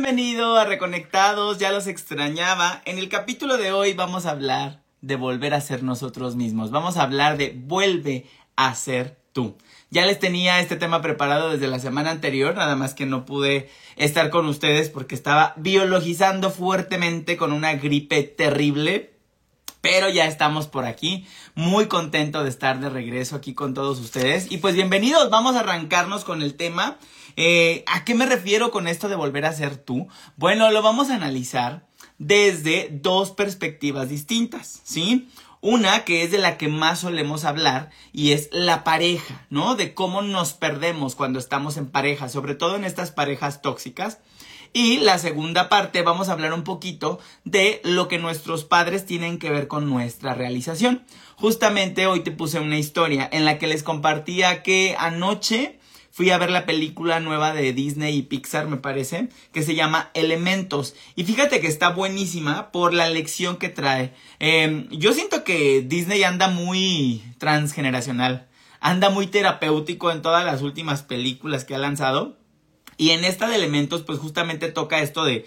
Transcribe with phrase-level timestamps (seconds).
[0.00, 2.82] Bienvenido a Reconectados, ya los extrañaba.
[2.84, 6.70] En el capítulo de hoy vamos a hablar de volver a ser nosotros mismos.
[6.70, 8.24] Vamos a hablar de vuelve
[8.54, 9.56] a ser tú.
[9.90, 13.70] Ya les tenía este tema preparado desde la semana anterior, nada más que no pude
[13.96, 19.18] estar con ustedes porque estaba biologizando fuertemente con una gripe terrible.
[19.80, 21.26] Pero ya estamos por aquí,
[21.56, 24.50] muy contento de estar de regreso aquí con todos ustedes.
[24.50, 26.98] Y pues bienvenidos, vamos a arrancarnos con el tema.
[27.36, 30.08] Eh, ¿A qué me refiero con esto de volver a ser tú?
[30.36, 31.86] Bueno, lo vamos a analizar
[32.18, 35.28] desde dos perspectivas distintas, ¿sí?
[35.60, 39.74] Una que es de la que más solemos hablar y es la pareja, ¿no?
[39.74, 44.18] De cómo nos perdemos cuando estamos en pareja, sobre todo en estas parejas tóxicas.
[44.72, 49.38] Y la segunda parte vamos a hablar un poquito de lo que nuestros padres tienen
[49.38, 51.04] que ver con nuestra realización.
[51.36, 55.77] Justamente hoy te puse una historia en la que les compartía que anoche
[56.18, 60.10] fui a ver la película nueva de Disney y Pixar, me parece, que se llama
[60.14, 60.96] Elementos.
[61.14, 64.12] Y fíjate que está buenísima por la lección que trae.
[64.40, 68.48] Em, yo siento que Disney anda muy transgeneracional,
[68.80, 72.36] anda muy terapéutico en todas las últimas películas que ha lanzado.
[72.98, 75.46] Y en esta de elementos, pues justamente toca esto de,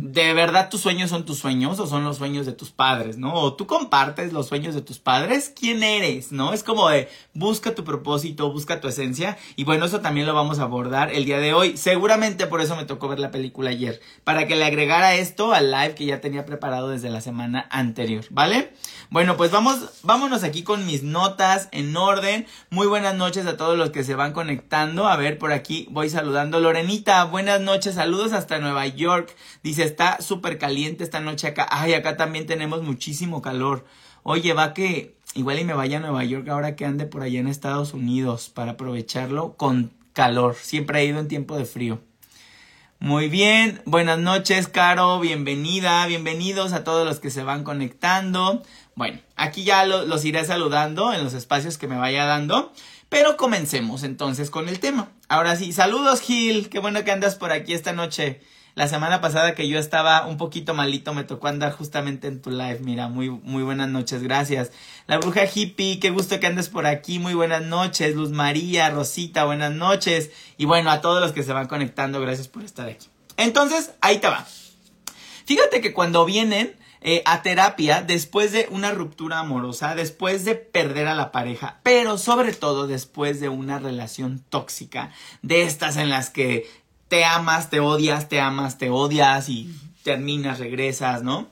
[0.00, 3.34] ¿de verdad tus sueños son tus sueños o son los sueños de tus padres, no?
[3.34, 6.52] O tú compartes los sueños de tus padres, ¿quién eres, no?
[6.52, 9.36] Es como de, busca tu propósito, busca tu esencia.
[9.56, 11.76] Y bueno, eso también lo vamos a abordar el día de hoy.
[11.76, 15.72] Seguramente por eso me tocó ver la película ayer, para que le agregara esto al
[15.72, 18.72] live que ya tenía preparado desde la semana anterior, ¿vale?
[19.10, 22.46] Bueno, pues vamos, vámonos aquí con mis notas en orden.
[22.70, 25.08] Muy buenas noches a todos los que se van conectando.
[25.08, 26.60] A ver, por aquí voy saludando.
[27.30, 29.34] Buenas noches, saludos hasta Nueva York.
[29.62, 31.66] Dice, está súper caliente esta noche acá.
[31.70, 33.86] Ay, acá también tenemos muchísimo calor.
[34.22, 37.40] Oye, va que igual y me vaya a Nueva York ahora que ande por allá
[37.40, 40.56] en Estados Unidos para aprovecharlo con calor.
[40.60, 42.00] Siempre he ido en tiempo de frío.
[42.98, 48.62] Muy bien, buenas noches, Caro, bienvenida, bienvenidos a todos los que se van conectando.
[48.94, 52.72] Bueno, aquí ya los iré saludando en los espacios que me vaya dando.
[53.08, 55.08] Pero comencemos entonces con el tema.
[55.34, 58.40] Ahora sí, saludos Gil, qué bueno que andas por aquí esta noche.
[58.76, 62.52] La semana pasada que yo estaba un poquito malito me tocó andar justamente en tu
[62.52, 62.78] live.
[62.82, 64.70] Mira, muy, muy buenas noches, gracias.
[65.08, 67.18] La bruja hippie, qué gusto que andes por aquí.
[67.18, 68.14] Muy buenas noches.
[68.14, 70.30] Luz María, Rosita, buenas noches.
[70.56, 73.08] Y bueno, a todos los que se van conectando, gracias por estar aquí.
[73.36, 74.46] Entonces, ahí te va.
[75.46, 76.76] Fíjate que cuando vienen
[77.06, 82.16] eh, a terapia después de una ruptura amorosa, después de perder a la pareja, pero
[82.16, 85.12] sobre todo después de una relación tóxica,
[85.42, 86.66] de estas en las que
[87.08, 89.70] te amas, te odias, te amas, te odias y
[90.02, 91.50] terminas, regresas, ¿no?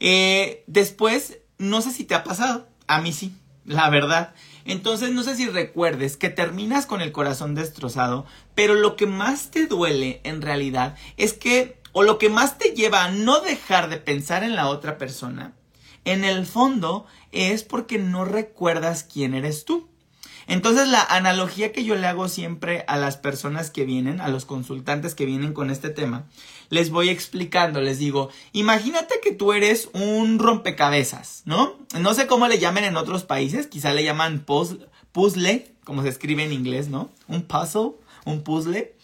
[0.00, 3.36] Eh, después, no sé si te ha pasado, a mí sí,
[3.66, 4.32] la verdad.
[4.64, 8.24] Entonces, no sé si recuerdes que terminas con el corazón destrozado,
[8.54, 12.74] pero lo que más te duele en realidad es que o lo que más te
[12.74, 15.54] lleva a no dejar de pensar en la otra persona,
[16.04, 19.88] en el fondo es porque no recuerdas quién eres tú.
[20.46, 24.44] Entonces la analogía que yo le hago siempre a las personas que vienen, a los
[24.44, 26.26] consultantes que vienen con este tema,
[26.68, 31.78] les voy explicando, les digo, imagínate que tú eres un rompecabezas, ¿no?
[31.98, 36.44] No sé cómo le llaman en otros países, quizá le llaman puzzle, como se escribe
[36.44, 37.08] en inglés, ¿no?
[37.26, 37.92] Un puzzle,
[38.26, 38.94] un puzzle.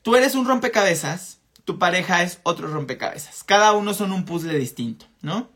[0.00, 3.44] Tú eres un rompecabezas tu pareja es otro rompecabezas.
[3.44, 5.50] Cada uno son un puzzle distinto, ¿no?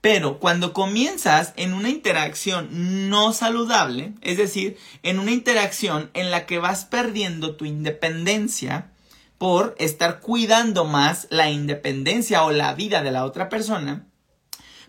[0.00, 6.46] Pero cuando comienzas en una interacción no saludable, es decir, en una interacción en la
[6.46, 8.92] que vas perdiendo tu independencia
[9.38, 14.06] por estar cuidando más la independencia o la vida de la otra persona,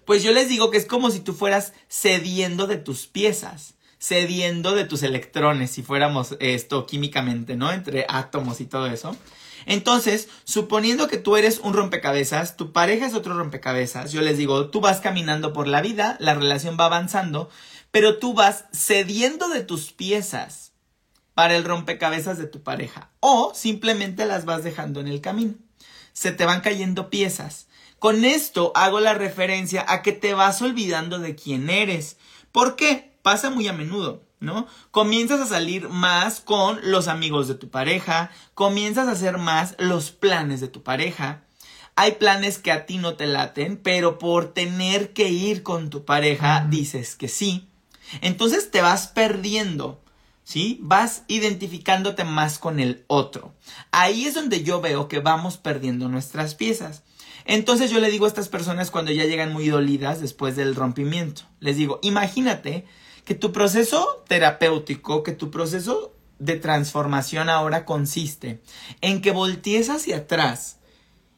[0.05, 4.73] pues yo les digo que es como si tú fueras cediendo de tus piezas, cediendo
[4.73, 7.71] de tus electrones, si fuéramos esto químicamente, ¿no?
[7.71, 9.15] Entre átomos y todo eso.
[9.65, 14.69] Entonces, suponiendo que tú eres un rompecabezas, tu pareja es otro rompecabezas, yo les digo,
[14.69, 17.49] tú vas caminando por la vida, la relación va avanzando,
[17.91, 20.71] pero tú vas cediendo de tus piezas
[21.33, 25.55] para el rompecabezas de tu pareja o simplemente las vas dejando en el camino.
[26.13, 27.67] Se te van cayendo piezas.
[27.97, 32.17] Con esto hago la referencia a que te vas olvidando de quién eres.
[32.51, 33.17] ¿Por qué?
[33.21, 34.28] Pasa muy a menudo.
[34.39, 34.67] ¿No?
[34.91, 40.11] Comienzas a salir más con los amigos de tu pareja, comienzas a hacer más los
[40.11, 41.43] planes de tu pareja.
[41.95, 46.05] Hay planes que a ti no te laten, pero por tener que ir con tu
[46.05, 47.67] pareja dices que sí.
[48.21, 50.01] Entonces te vas perdiendo,
[50.43, 50.79] ¿sí?
[50.81, 53.53] Vas identificándote más con el otro.
[53.91, 57.03] Ahí es donde yo veo que vamos perdiendo nuestras piezas.
[57.45, 61.43] Entonces yo le digo a estas personas cuando ya llegan muy dolidas después del rompimiento,
[61.59, 62.85] les digo, imagínate
[63.29, 68.59] que tu proceso terapéutico, que tu proceso de transformación ahora consiste
[69.01, 70.79] en que voltees hacia atrás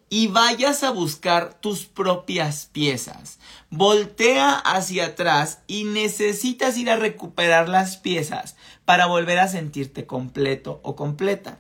[0.10, 3.40] y vayas a buscar tus propias piezas.
[3.72, 8.56] Voltea hacia atrás y necesitas ir a recuperar las piezas
[8.86, 11.60] para volver a sentirte completo o completa.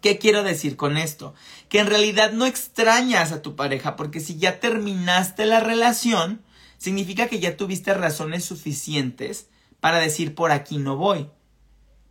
[0.00, 1.32] ¿Qué quiero decir con esto?
[1.68, 6.43] Que en realidad no extrañas a tu pareja porque si ya terminaste la relación,
[6.84, 9.48] significa que ya tuviste razones suficientes
[9.80, 11.30] para decir por aquí no voy.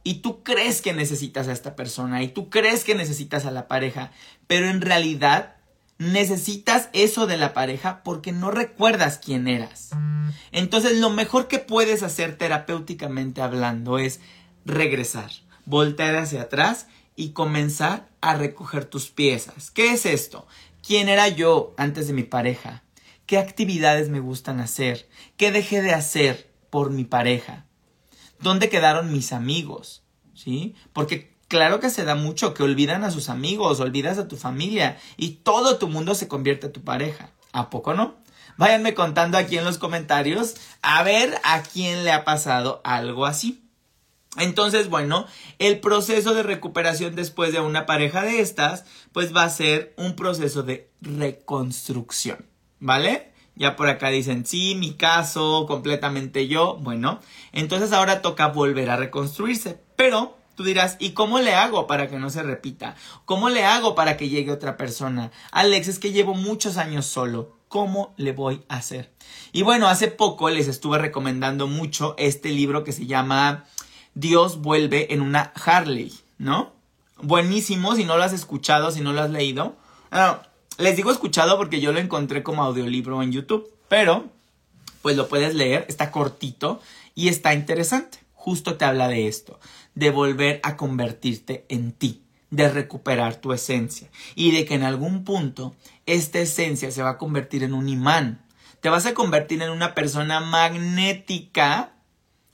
[0.04, 3.68] Y tú crees que necesitas a esta persona y tú crees que necesitas a la
[3.68, 4.12] pareja,
[4.48, 5.58] pero en realidad
[6.00, 9.92] necesitas eso de la pareja porque no recuerdas quién eras.
[10.52, 14.22] Entonces lo mejor que puedes hacer terapéuticamente hablando es
[14.66, 15.32] regresar,
[15.66, 19.70] voltear hacia atrás y comenzar a recoger tus piezas.
[19.70, 20.48] ¿Qué es esto?
[20.86, 22.82] ¿Quién era yo antes de mi pareja?
[23.26, 25.08] ¿Qué actividades me gustan hacer?
[25.38, 27.66] ¿Qué dejé de hacer por mi pareja?
[28.40, 30.04] ¿Dónde quedaron mis amigos?
[30.34, 30.76] ¿Sí?
[30.92, 34.98] Porque Claro que se da mucho, que olvidan a sus amigos, olvidas a tu familia
[35.18, 37.30] y todo tu mundo se convierte en tu pareja.
[37.52, 38.16] ¿A poco no?
[38.58, 43.64] Váyanme contando aquí en los comentarios a ver a quién le ha pasado algo así.
[44.38, 45.28] Entonces, bueno,
[45.60, 50.16] el proceso de recuperación después de una pareja de estas, pues va a ser un
[50.16, 52.48] proceso de reconstrucción,
[52.84, 53.32] ¿vale?
[53.56, 56.78] Ya por acá dicen, sí, mi caso, completamente yo.
[56.82, 57.20] Bueno,
[57.54, 62.20] entonces ahora toca volver a reconstruirse, pero Tú dirás, ¿y cómo le hago para que
[62.20, 62.96] no se repita?
[63.26, 65.32] ¿Cómo le hago para que llegue otra persona?
[65.52, 67.58] Alex, es que llevo muchos años solo.
[67.70, 69.12] ¿Cómo le voy a hacer?
[69.52, 73.66] Y bueno, hace poco les estuve recomendando mucho este libro que se llama
[74.14, 76.74] Dios vuelve en una Harley, ¿no?
[77.20, 79.76] Buenísimo, si no lo has escuchado, si no lo has leído.
[80.12, 80.44] Ah,
[80.78, 84.30] les digo escuchado porque yo lo encontré como audiolibro en YouTube, pero
[85.02, 86.82] pues lo puedes leer, está cortito
[87.16, 88.20] y está interesante.
[88.34, 89.60] Justo te habla de esto
[89.96, 95.24] de volver a convertirte en ti, de recuperar tu esencia y de que en algún
[95.24, 95.76] punto
[96.06, 98.46] esta esencia se va a convertir en un imán.
[98.82, 101.94] Te vas a convertir en una persona magnética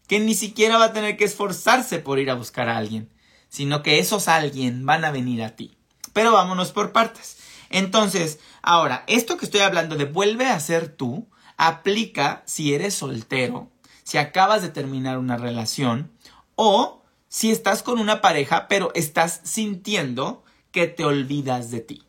[0.07, 3.09] que ni siquiera va a tener que esforzarse por ir a buscar a alguien,
[3.47, 5.77] sino que esos alguien van a venir a ti.
[6.13, 7.37] Pero vámonos por partes.
[7.69, 13.69] Entonces, ahora, esto que estoy hablando de vuelve a ser tú, aplica si eres soltero,
[14.03, 16.11] si acabas de terminar una relación
[16.55, 22.03] o si estás con una pareja, pero estás sintiendo que te olvidas de ti.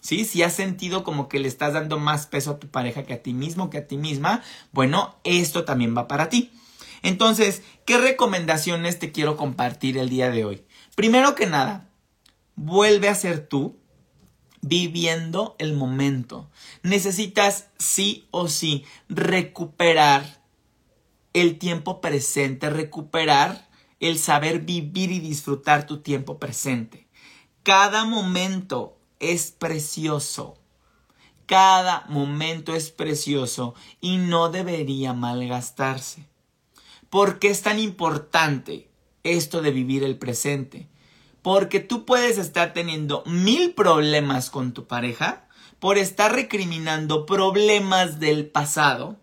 [0.00, 0.24] ¿Sí?
[0.24, 3.22] Si has sentido como que le estás dando más peso a tu pareja que a
[3.22, 6.52] ti mismo, que a ti misma, bueno, esto también va para ti.
[7.02, 10.64] Entonces, ¿qué recomendaciones te quiero compartir el día de hoy?
[10.94, 11.88] Primero que nada,
[12.54, 13.77] vuelve a ser tú
[14.62, 16.48] viviendo el momento.
[16.82, 20.42] Necesitas sí o sí recuperar
[21.32, 23.68] el tiempo presente, recuperar
[24.00, 27.06] el saber vivir y disfrutar tu tiempo presente.
[27.62, 30.56] Cada momento es precioso.
[31.46, 36.26] Cada momento es precioso y no debería malgastarse.
[37.10, 38.90] ¿Por qué es tan importante
[39.22, 40.88] esto de vivir el presente?
[41.48, 45.48] Porque tú puedes estar teniendo mil problemas con tu pareja
[45.78, 49.16] por estar recriminando problemas del pasado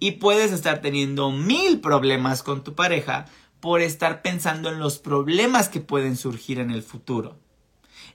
[0.00, 3.26] y puedes estar teniendo mil problemas con tu pareja
[3.60, 7.38] por estar pensando en los problemas que pueden surgir en el futuro.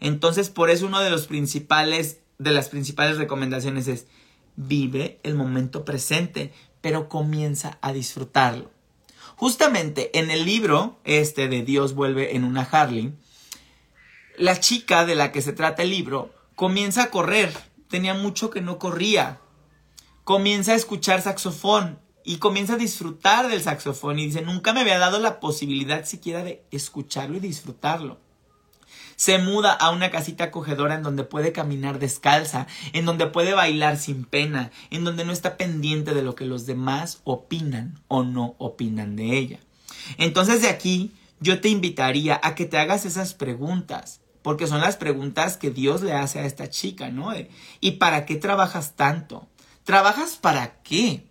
[0.02, 4.08] Entonces, por eso uno de los principales de las principales recomendaciones es
[4.58, 8.70] vive el momento presente, pero comienza a disfrutarlo.
[9.38, 13.14] Justamente en el libro este de Dios vuelve en una Harley,
[14.38, 17.54] la chica de la que se trata el libro comienza a correr,
[17.90, 19.40] tenía mucho que no corría.
[20.24, 24.98] Comienza a escuchar saxofón y comienza a disfrutar del saxofón y dice, nunca me había
[24.98, 28.20] dado la posibilidad siquiera de escucharlo y disfrutarlo.
[29.16, 33.98] Se muda a una casita acogedora en donde puede caminar descalza, en donde puede bailar
[33.98, 38.56] sin pena, en donde no está pendiente de lo que los demás opinan o no
[38.58, 39.60] opinan de ella.
[40.18, 44.96] Entonces de aquí yo te invitaría a que te hagas esas preguntas, porque son las
[44.96, 47.34] preguntas que Dios le hace a esta chica, ¿no?
[47.80, 49.48] ¿Y para qué trabajas tanto?
[49.84, 51.26] ¿Trabajas para qué?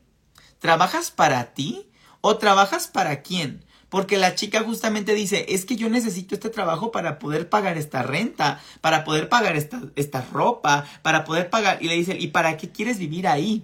[0.59, 1.89] ¿Trabajas para ti
[2.23, 3.65] o trabajas para quién?
[3.89, 8.03] Porque la chica justamente dice, es que yo necesito este trabajo para poder pagar esta
[8.03, 11.81] renta, para poder pagar esta, esta ropa, para poder pagar...
[11.85, 13.63] Y le dice, ¿y para qué quieres vivir ahí?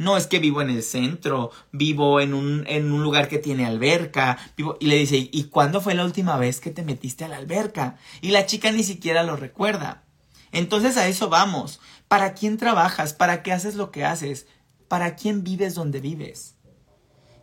[0.00, 3.66] No, es que vivo en el centro, vivo en un, en un lugar que tiene
[3.66, 4.78] alberca, vivo...
[4.80, 7.98] Y le dice, ¿y cuándo fue la última vez que te metiste a la alberca?
[8.22, 10.04] Y la chica ni siquiera lo recuerda.
[10.52, 11.80] Entonces a eso vamos.
[12.08, 13.12] ¿Para quién trabajas?
[13.12, 14.46] ¿Para qué haces lo que haces?
[14.88, 16.54] ¿Para quién vives donde vives?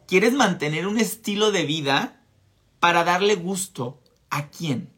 [0.07, 2.23] ¿Quieres mantener un estilo de vida
[2.79, 4.89] para darle gusto ¿A quién?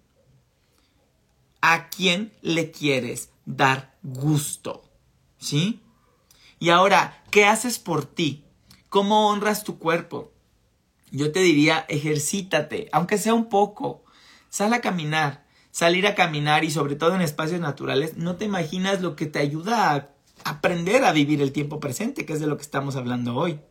[1.59, 4.89] ¿A quién le quieres dar gusto?
[5.37, 5.81] ¿Sí?
[6.59, 8.45] Y ahora, ¿qué haces por ti?
[8.89, 10.33] ¿Cómo honras tu cuerpo?
[11.11, 14.03] Yo te diría, ejercítate, aunque sea un poco.
[14.49, 15.47] Sal a caminar.
[15.71, 19.39] Salir a caminar y sobre todo en espacios naturales, no te imaginas lo que te
[19.39, 20.09] ayuda a
[20.43, 23.61] aprender a vivir el tiempo presente, que es de lo que estamos hablando hoy.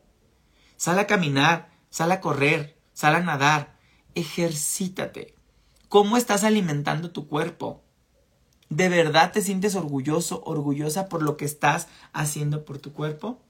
[0.77, 3.77] Sal a caminar, sal a correr, sal a nadar,
[4.15, 5.35] ejercítate.
[5.89, 7.83] ¿Cómo estás alimentando tu cuerpo?
[8.71, 13.41] ¿De verdad te sientes orgulloso, orgullosa por lo que estás haciendo por tu cuerpo?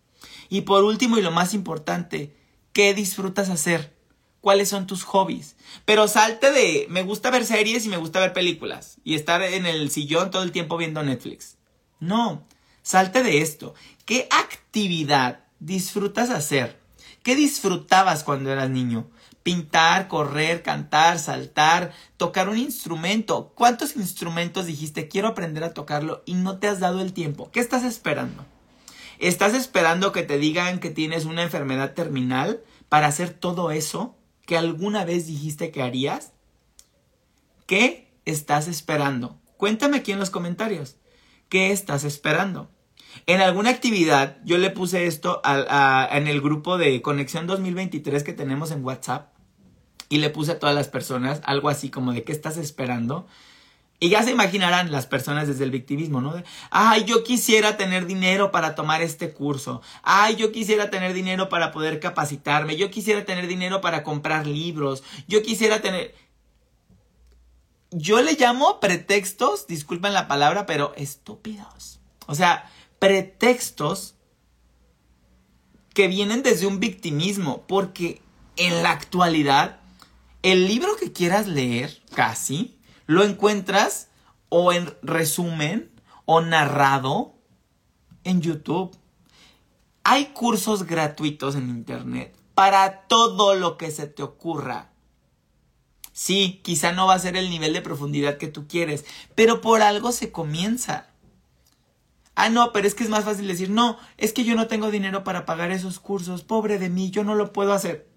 [0.48, 2.34] Y por último y lo más importante,
[2.72, 3.96] ¿qué disfrutas hacer?
[4.40, 5.56] ¿Cuáles son tus hobbies?
[5.84, 9.66] Pero salte de me gusta ver series y me gusta ver películas y estar en
[9.66, 11.56] el sillón todo el tiempo viendo Netflix.
[11.98, 12.46] No,
[12.82, 13.74] salte de esto.
[14.04, 16.78] ¿Qué actividad disfrutas hacer?
[17.24, 19.10] ¿Qué disfrutabas cuando eras niño?
[19.48, 23.54] Pintar, correr, cantar, saltar, tocar un instrumento.
[23.54, 27.50] ¿Cuántos instrumentos dijiste quiero aprender a tocarlo y no te has dado el tiempo?
[27.50, 28.44] ¿Qué estás esperando?
[29.18, 34.58] ¿Estás esperando que te digan que tienes una enfermedad terminal para hacer todo eso que
[34.58, 36.34] alguna vez dijiste que harías?
[37.66, 39.40] ¿Qué estás esperando?
[39.56, 40.96] Cuéntame aquí en los comentarios.
[41.48, 42.70] ¿Qué estás esperando?
[43.24, 48.72] En alguna actividad, yo le puse esto en el grupo de Conexión 2023 que tenemos
[48.72, 49.37] en WhatsApp
[50.08, 53.26] y le puse a todas las personas algo así como de qué estás esperando.
[54.00, 56.40] Y ya se imaginarán las personas desde el victimismo, ¿no?
[56.70, 59.82] Ay, yo quisiera tener dinero para tomar este curso.
[60.04, 62.76] Ay, yo quisiera tener dinero para poder capacitarme.
[62.76, 65.02] Yo quisiera tener dinero para comprar libros.
[65.26, 66.14] Yo quisiera tener...
[67.90, 71.98] Yo le llamo pretextos, disculpen la palabra, pero estúpidos.
[72.26, 74.14] O sea, pretextos
[75.92, 78.22] que vienen desde un victimismo, porque
[78.56, 79.80] en la actualidad
[80.42, 84.08] el libro que quieras leer, casi, lo encuentras
[84.48, 85.90] o en resumen
[86.24, 87.34] o narrado
[88.24, 88.96] en YouTube.
[90.04, 94.90] Hay cursos gratuitos en Internet para todo lo que se te ocurra.
[96.12, 99.04] Sí, quizá no va a ser el nivel de profundidad que tú quieres,
[99.34, 101.10] pero por algo se comienza.
[102.34, 104.90] Ah, no, pero es que es más fácil decir, no, es que yo no tengo
[104.90, 108.08] dinero para pagar esos cursos, pobre de mí, yo no lo puedo hacer.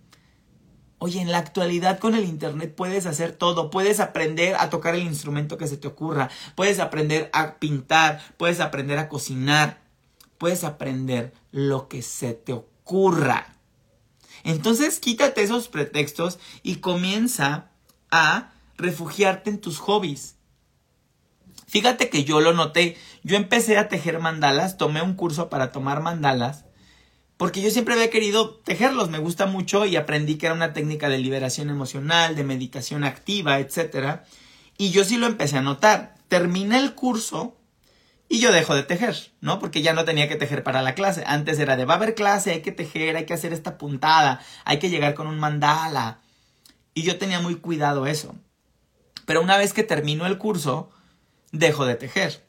[1.04, 3.72] Oye, en la actualidad con el Internet puedes hacer todo.
[3.72, 6.30] Puedes aprender a tocar el instrumento que se te ocurra.
[6.54, 8.22] Puedes aprender a pintar.
[8.38, 9.82] Puedes aprender a cocinar.
[10.38, 13.56] Puedes aprender lo que se te ocurra.
[14.44, 17.72] Entonces quítate esos pretextos y comienza
[18.12, 20.36] a refugiarte en tus hobbies.
[21.66, 22.96] Fíjate que yo lo noté.
[23.24, 26.66] Yo empecé a tejer mandalas, tomé un curso para tomar mandalas
[27.42, 31.10] porque yo siempre había querido tejerlos, me gusta mucho y aprendí que era una técnica
[31.10, 34.20] de liberación emocional, de meditación activa, etc.
[34.78, 36.14] Y yo sí lo empecé a notar.
[36.28, 37.58] Terminé el curso
[38.30, 39.58] y yo dejo de tejer, ¿no?
[39.58, 41.24] Porque ya no tenía que tejer para la clase.
[41.26, 44.40] Antes era de va a haber clase, hay que tejer, hay que hacer esta puntada,
[44.64, 46.20] hay que llegar con un mandala.
[46.94, 48.36] Y yo tenía muy cuidado eso.
[49.26, 50.92] Pero una vez que termino el curso,
[51.52, 52.46] dejo de tejer.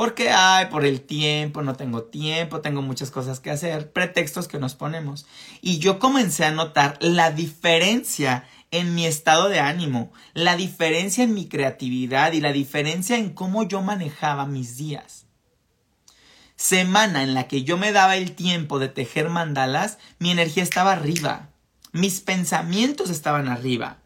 [0.00, 4.58] Porque, ay, por el tiempo, no tengo tiempo, tengo muchas cosas que hacer, pretextos que
[4.58, 5.26] nos ponemos.
[5.60, 11.34] Y yo comencé a notar la diferencia en mi estado de ánimo, la diferencia en
[11.34, 15.26] mi creatividad y la diferencia en cómo yo manejaba mis días.
[16.56, 20.92] Semana en la que yo me daba el tiempo de tejer mandalas, mi energía estaba
[20.92, 21.50] arriba,
[21.92, 23.98] mis pensamientos estaban arriba.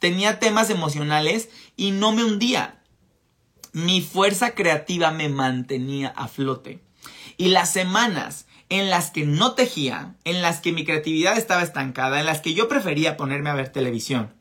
[0.00, 2.77] Tenía temas emocionales y no me hundía,
[3.72, 6.82] mi fuerza creativa me mantenía a flote.
[7.36, 12.20] Y las semanas en las que no tejía, en las que mi creatividad estaba estancada,
[12.20, 14.34] en las que yo prefería ponerme a ver televisión.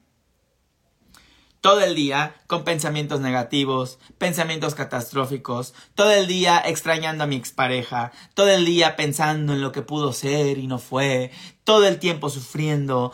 [1.62, 8.12] Todo el día con pensamientos negativos, pensamientos catastróficos, todo el día extrañando a mi expareja,
[8.36, 11.32] todo el día pensando en lo que pudo ser y no fue,
[11.64, 13.12] todo el tiempo sufriendo,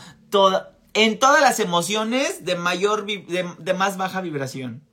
[0.94, 4.84] en todas las emociones de mayor, de más baja vibración.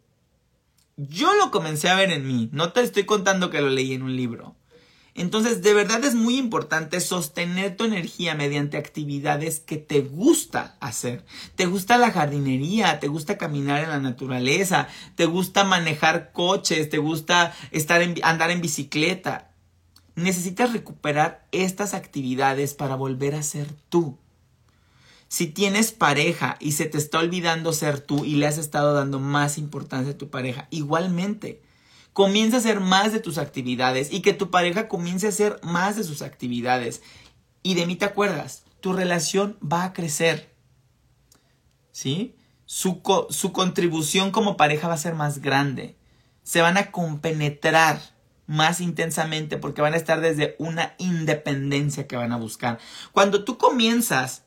[1.09, 4.03] Yo lo comencé a ver en mí, no te estoy contando que lo leí en
[4.03, 4.55] un libro.
[5.15, 11.25] Entonces, de verdad es muy importante sostener tu energía mediante actividades que te gusta hacer.
[11.57, 16.99] Te gusta la jardinería, te gusta caminar en la naturaleza, te gusta manejar coches, te
[16.99, 19.53] gusta estar en, andar en bicicleta.
[20.17, 24.19] Necesitas recuperar estas actividades para volver a ser tú.
[25.31, 29.21] Si tienes pareja y se te está olvidando ser tú y le has estado dando
[29.21, 31.63] más importancia a tu pareja, igualmente,
[32.13, 35.95] comienza a hacer más de tus actividades y que tu pareja comience a hacer más
[35.95, 37.01] de sus actividades.
[37.63, 40.53] Y de mí te acuerdas, tu relación va a crecer.
[41.93, 42.35] ¿sí?
[42.65, 45.97] Su, su contribución como pareja va a ser más grande.
[46.43, 48.01] Se van a compenetrar
[48.49, 52.81] más intensamente porque van a estar desde una independencia que van a buscar.
[53.13, 54.43] Cuando tú comienzas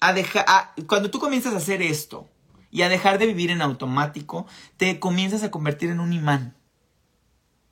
[0.00, 0.46] a dejar,
[0.86, 2.28] cuando tú comienzas a hacer esto
[2.70, 6.56] y a dejar de vivir en automático, te comienzas a convertir en un imán.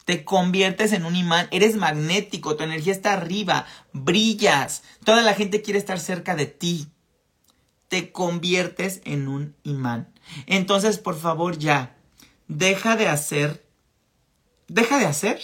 [0.05, 5.63] Te conviertes en un imán, eres magnético, tu energía está arriba, brillas, toda la gente
[5.63, 6.89] quiere estar cerca de ti.
[7.89, 10.13] Te conviertes en un imán.
[10.47, 11.97] Entonces, por favor, ya,
[12.49, 13.67] deja de hacer
[14.69, 15.41] deja de hacer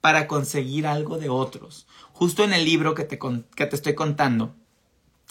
[0.00, 1.86] para conseguir algo de otros.
[2.12, 4.54] Justo en el libro que te, que te estoy contando,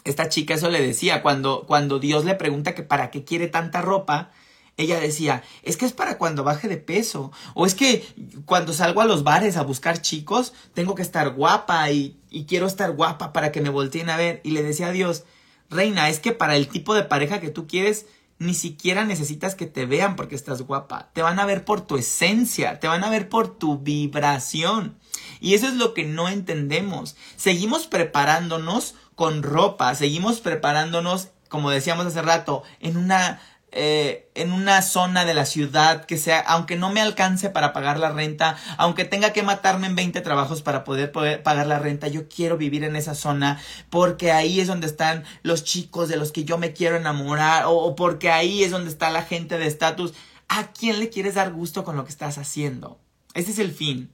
[0.04, 3.82] esta chica eso le decía, cuando, cuando Dios le pregunta que para qué quiere tanta
[3.82, 4.32] ropa,
[4.78, 8.06] ella decía, es que es para cuando baje de peso, o es que
[8.46, 12.68] cuando salgo a los bares a buscar chicos, tengo que estar guapa y, y quiero
[12.68, 14.40] estar guapa para que me volteen a ver.
[14.44, 15.24] Y le decía a Dios,
[15.70, 18.06] reina, es que para el tipo de pareja que tú quieres,
[18.40, 21.10] ni siquiera necesitas que te vean porque estás guapa.
[21.14, 24.96] Te van a ver por tu esencia, te van a ver por tu vibración.
[25.40, 27.16] Y eso es lo que no entendemos.
[27.36, 34.84] Seguimos preparándonos con ropa, seguimos preparándonos, como decíamos hace rato, en una eh, en una
[34.84, 39.06] zona de la ciudad que sea, aunque no me alcance para pagar la renta, aunque
[39.06, 42.96] tenga que matarme en 20 trabajos para poder, pagar la renta, yo quiero vivir en
[42.96, 43.60] esa zona
[43.90, 47.72] porque ahí es donde están los chicos de los que yo me quiero enamorar o,
[47.72, 50.14] o porque ahí es donde está la gente de estatus.
[50.48, 53.00] ¿A quién le quieres dar gusto con lo que estás haciendo?
[53.34, 54.12] Ese es el fin.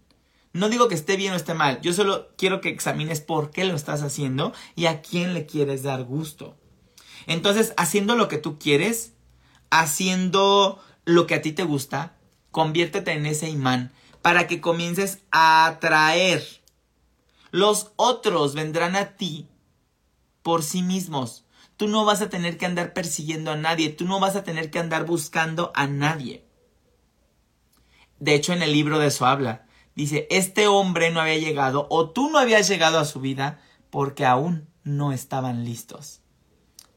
[0.54, 3.66] No digo que esté bien o esté mal, yo solo quiero que examines por qué
[3.66, 6.56] lo estás haciendo y a quién le quieres dar gusto.
[7.26, 9.14] Entonces, haciendo lo que tú quieres,
[9.72, 12.16] haciendo lo que a ti te gusta,
[12.52, 13.92] conviértete en ese imán
[14.22, 16.46] para que comiences a atraer.
[17.50, 19.48] Los otros vendrán a ti
[20.44, 21.46] por sí mismos.
[21.78, 24.70] Tú no vas a tener que andar persiguiendo a nadie, tú no vas a tener
[24.70, 26.46] que andar buscando a nadie.
[28.20, 29.66] De hecho, en el libro de eso habla.
[29.96, 34.26] Dice, este hombre no había llegado o tú no habías llegado a su vida porque
[34.26, 36.22] aún no estaban listos.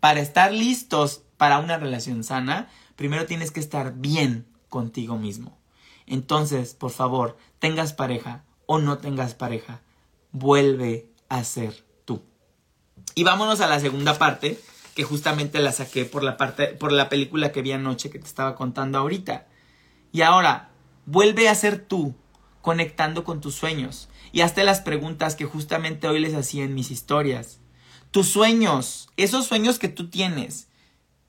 [0.00, 5.58] Para estar listos para una relación sana, primero tienes que estar bien contigo mismo.
[6.06, 9.80] Entonces, por favor, tengas pareja o no tengas pareja,
[10.32, 12.22] vuelve a ser tú.
[13.14, 14.60] Y vámonos a la segunda parte,
[14.94, 18.26] que justamente la saqué por la parte por la película que vi anoche que te
[18.26, 19.46] estaba contando ahorita.
[20.10, 20.70] Y ahora,
[21.04, 22.14] vuelve a ser tú,
[22.66, 24.08] conectando con tus sueños.
[24.32, 27.60] Y hazte las preguntas que justamente hoy les hacía en mis historias.
[28.10, 30.66] Tus sueños, esos sueños que tú tienes,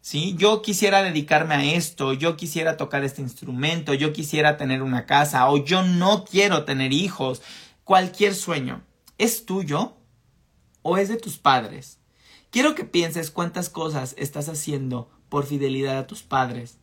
[0.02, 0.34] ¿sí?
[0.40, 5.48] Yo quisiera dedicarme a esto, yo quisiera tocar este instrumento, yo quisiera tener una casa
[5.52, 7.44] o yo no quiero tener hijos.
[7.84, 8.82] Cualquier sueño,
[9.20, 9.96] ¿es tuyo
[10.82, 12.00] o es de tus padres?
[12.50, 16.80] Quiero que pienses cuántas cosas estás haciendo por fidelidad a tus padres,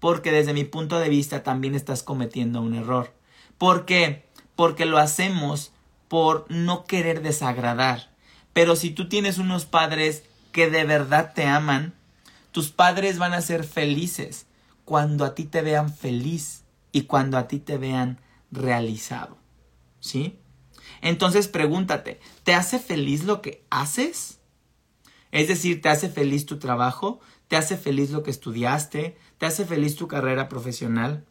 [0.00, 3.12] porque desde mi punto de vista también estás cometiendo un error.
[3.58, 4.28] ¿Por qué?
[4.56, 5.72] Porque lo hacemos
[6.08, 8.10] por no querer desagradar.
[8.52, 11.94] Pero si tú tienes unos padres que de verdad te aman,
[12.52, 14.46] tus padres van a ser felices
[14.84, 16.62] cuando a ti te vean feliz
[16.92, 18.20] y cuando a ti te vean
[18.52, 19.36] realizado.
[19.98, 20.38] ¿Sí?
[21.00, 24.38] Entonces pregúntate, ¿te hace feliz lo que haces?
[25.32, 27.20] Es decir, ¿te hace feliz tu trabajo?
[27.48, 29.18] ¿Te hace feliz lo que estudiaste?
[29.38, 31.24] ¿Te hace feliz tu carrera profesional?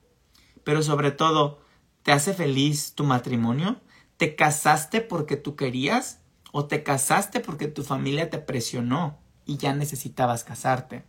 [0.66, 1.63] Pero sobre todo,
[2.04, 3.82] ¿te hace feliz tu matrimonio?
[4.18, 6.20] ¿Te casaste porque tú querías?
[6.52, 11.04] ¿O te casaste porque tu familia te presionó y ya necesitabas casarte?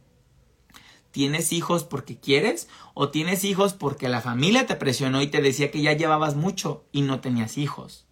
[1.10, 5.70] ¿Tienes hijos porque quieres o tienes hijos porque la familia te presionó y te decía
[5.70, 8.06] que ya llevabas mucho y no tenías hijos?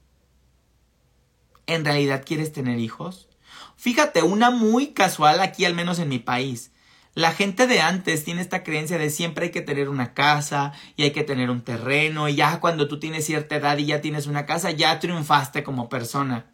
[1.66, 3.29] ¿En realidad quieres tener hijos?
[3.77, 6.71] Fíjate, una muy casual aquí, al menos en mi país.
[7.14, 11.03] La gente de antes tiene esta creencia de siempre hay que tener una casa y
[11.03, 14.27] hay que tener un terreno y ya cuando tú tienes cierta edad y ya tienes
[14.27, 16.46] una casa ya triunfaste como persona.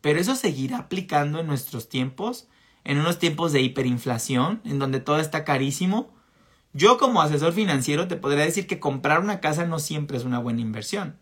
[0.00, 2.48] Pero eso seguirá aplicando en nuestros tiempos
[2.84, 6.14] en unos tiempos de hiperinflación, en donde todo está carísimo,
[6.72, 10.38] yo como asesor financiero te podría decir que comprar una casa no siempre es una
[10.38, 11.16] buena inversión.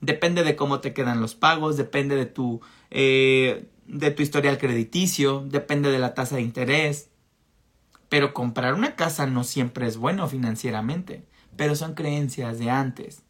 [0.00, 5.44] Depende de cómo te quedan los pagos, depende de tu, eh, de tu historial crediticio,
[5.46, 7.10] depende de la tasa de interés.
[8.08, 11.24] Pero comprar una casa no siempre es bueno financieramente,
[11.56, 13.22] pero son creencias de antes.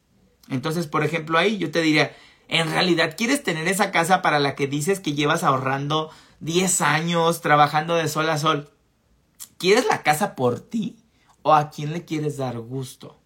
[0.48, 2.14] Entonces, por ejemplo, ahí yo te diría,
[2.48, 6.10] ¿en realidad quieres tener esa casa para la que dices que llevas ahorrando
[6.40, 8.70] 10 años trabajando de sol a sol.
[9.56, 10.96] ¿Quieres la casa por ti
[11.42, 13.18] o a quién le quieres dar gusto?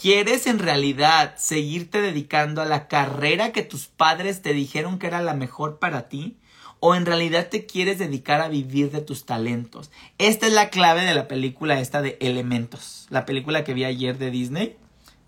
[0.00, 5.20] ¿Quieres en realidad seguirte dedicando a la carrera que tus padres te dijeron que era
[5.22, 6.38] la mejor para ti?
[6.80, 9.90] ¿O en realidad te quieres dedicar a vivir de tus talentos?
[10.18, 14.18] Esta es la clave de la película esta de Elementos, la película que vi ayer
[14.18, 14.76] de Disney.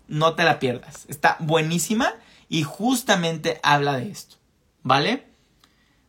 [0.07, 2.13] No te la pierdas, está buenísima
[2.47, 4.37] y justamente habla de esto,
[4.83, 5.25] ¿vale?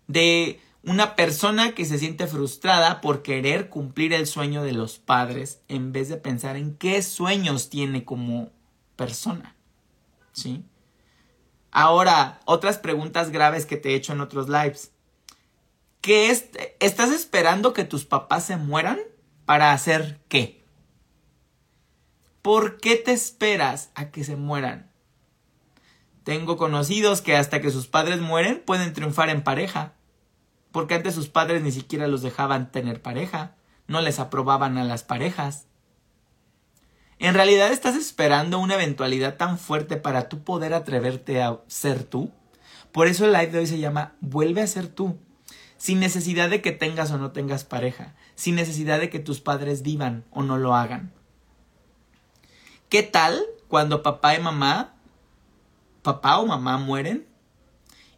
[0.07, 5.61] De una persona que se siente frustrada por querer cumplir el sueño de los padres
[5.68, 8.50] en vez de pensar en qué sueños tiene como
[8.96, 9.55] persona.
[10.33, 10.64] ¿Sí?
[11.70, 14.91] Ahora, otras preguntas graves que te he hecho en otros lives.
[16.03, 18.99] ¿Qué es, ¿Estás esperando que tus papás se mueran
[19.47, 20.67] para hacer qué?
[22.43, 24.91] ¿Por qué te esperas a que se mueran?
[26.25, 29.93] Tengo conocidos que hasta que sus padres mueren pueden triunfar en pareja.
[30.73, 33.55] Porque antes sus padres ni siquiera los dejaban tener pareja.
[33.87, 35.67] No les aprobaban a las parejas.
[37.21, 42.33] ¿En realidad estás esperando una eventualidad tan fuerte para tú poder atreverte a ser tú?
[42.91, 45.17] Por eso el live de hoy se llama Vuelve a ser tú.
[45.83, 48.14] Sin necesidad de que tengas o no tengas pareja.
[48.37, 51.12] Sin necesidad de que tus padres vivan o no lo hagan.
[52.88, 54.95] ¿Qué tal cuando papá y mamá,
[56.03, 57.27] papá o mamá mueren?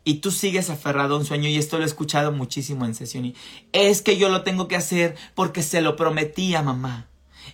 [0.05, 3.25] Y tú sigues aferrado a un sueño y esto lo he escuchado muchísimo en sesión
[3.25, 3.35] y
[3.73, 7.09] es que yo lo tengo que hacer porque se lo prometí a mamá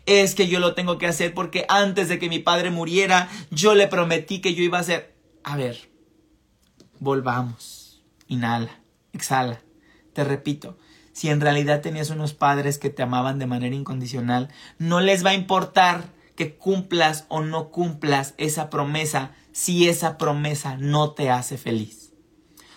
[0.06, 3.76] es que yo lo tengo que hacer porque antes de que mi padre muriera, yo
[3.76, 5.14] le prometí que yo iba a hacer.
[5.44, 5.88] A ver,
[6.98, 8.02] volvamos.
[8.26, 8.80] Inhala,
[9.12, 9.62] exhala.
[10.12, 10.78] Te repito,
[11.12, 15.30] si en realidad tenías unos padres que te amaban de manera incondicional, no les va
[15.30, 16.04] a importar
[16.36, 22.12] que cumplas o no cumplas esa promesa si esa promesa no te hace feliz.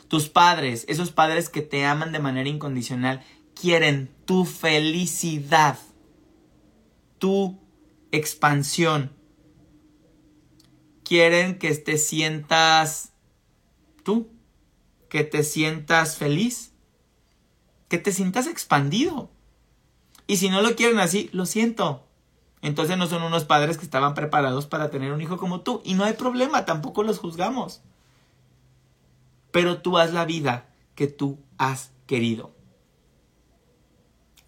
[0.07, 3.23] Tus padres, esos padres que te aman de manera incondicional,
[3.55, 5.77] quieren tu felicidad
[7.23, 7.57] tu
[8.11, 9.15] expansión.
[11.05, 13.13] Quieren que te sientas
[14.03, 14.29] tú,
[15.07, 16.72] que te sientas feliz,
[17.93, 19.29] que te sientas expandido.
[20.25, 22.03] Y si no lo quieren así, lo siento.
[22.63, 25.79] Entonces no son unos padres que estaban preparados para tener un hijo como tú.
[25.85, 27.83] Y no hay problema, tampoco los juzgamos.
[29.51, 32.55] Pero tú haz la vida que tú has querido.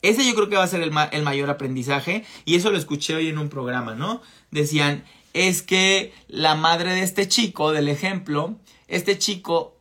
[0.02, 3.28] Ese yo creo que va a ser el, mayor aprendizaje y eso lo escuché hoy
[3.28, 4.24] en un programa, ¿no?
[4.50, 8.56] Decían, es que la madre de este chico, del ejemplo,
[8.88, 9.78] este chico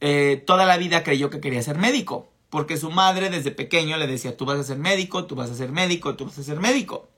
[0.00, 4.06] eh, toda la vida creyó que quería ser médico, porque su madre desde pequeño le
[4.06, 6.60] decía, tú vas a ser médico, tú vas a ser médico, tú vas a ser
[6.60, 7.10] médico.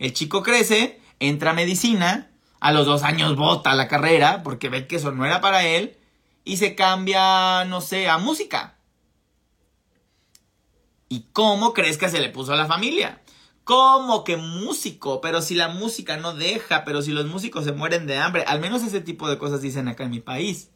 [0.00, 4.88] El chico crece, entra a medicina, a los dos años vota la carrera, porque ve
[4.88, 5.96] que eso no era para él,
[6.42, 8.74] y se cambia, no sé, a música.
[11.08, 13.22] ¿Y cómo crees que se le puso a la familia?
[13.62, 15.20] ¿Cómo que músico?
[15.20, 18.58] Pero si la música no deja, pero si los músicos se mueren de hambre, al
[18.58, 20.72] menos ese tipo de cosas dicen acá en mi país.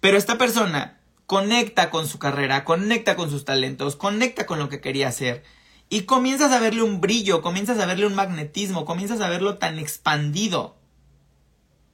[0.00, 0.99] Pero esta persona
[1.30, 5.44] conecta con su carrera, conecta con sus talentos, conecta con lo que quería hacer.
[5.88, 9.78] Y comienzas a verle un brillo, comienzas a verle un magnetismo, comienzas a verlo tan
[9.78, 10.76] expandido,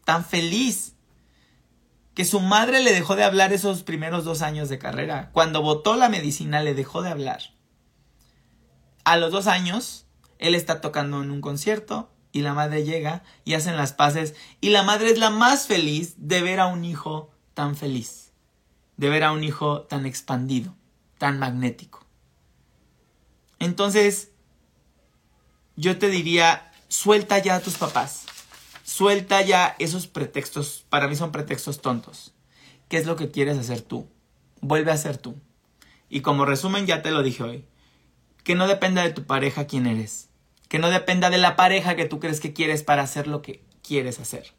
[0.06, 0.94] tan feliz
[2.14, 5.28] que su madre le dejó de hablar esos primeros dos años de carrera.
[5.34, 7.42] Cuando votó la medicina le dejó de hablar.
[9.04, 10.06] A los dos años,
[10.38, 14.70] él está tocando en un concierto y la madre llega y hacen las paces y
[14.70, 18.25] la madre es la más feliz de ver a un hijo tan feliz,
[18.96, 20.74] de ver a un hijo tan expandido,
[21.18, 22.04] tan magnético.
[23.58, 24.30] Entonces,
[25.76, 28.24] yo te diría, suelta ya a tus papás.
[28.84, 32.32] Suelta ya esos pretextos, para mí son pretextos tontos.
[32.88, 34.08] ¿Qué es lo que quieres hacer tú?
[34.60, 35.36] Vuelve a ser tú.
[36.08, 37.64] Y como resumen ya te lo dije hoy.
[38.44, 40.28] Que no dependa de tu pareja quién eres.
[40.68, 43.64] Que no dependa de la pareja que tú crees que quieres para hacer lo que
[43.82, 44.54] quieres hacer.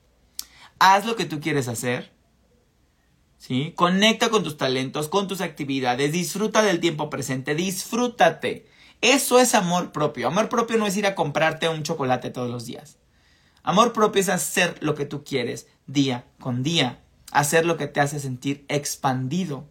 [0.79, 2.11] Haz lo que tú quieres hacer.
[3.37, 3.73] ¿Sí?
[3.75, 8.67] Conecta con tus talentos, con tus actividades, disfruta del tiempo presente, disfrútate.
[9.01, 10.27] Eso es amor propio.
[10.27, 12.97] Amor propio no es ir a comprarte un chocolate todos los días.
[13.63, 17.99] Amor propio es hacer lo que tú quieres día con día, hacer lo que te
[17.99, 19.69] hace sentir expandido.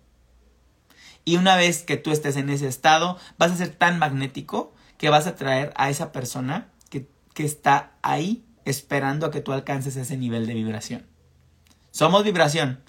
[1.24, 5.10] Y una vez que tú estés en ese estado, vas a ser tan magnético que
[5.10, 9.96] vas a traer a esa persona que, que está ahí esperando a que tú alcances
[9.96, 11.06] ese nivel de vibración.
[11.90, 12.82] Somos vibración.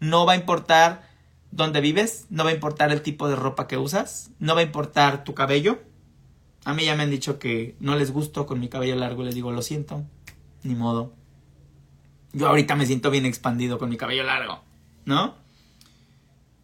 [0.00, 1.08] No va a importar
[1.50, 4.64] dónde vives, no va a importar el tipo de ropa que usas, no va a
[4.64, 5.80] importar tu cabello.
[6.64, 9.34] A mí ya me han dicho que no les gusto con mi cabello largo, les
[9.34, 10.04] digo, lo siento,
[10.62, 11.12] ni modo.
[12.32, 14.62] Yo ahorita me siento bien expandido con mi cabello largo,
[15.04, 15.34] ¿no?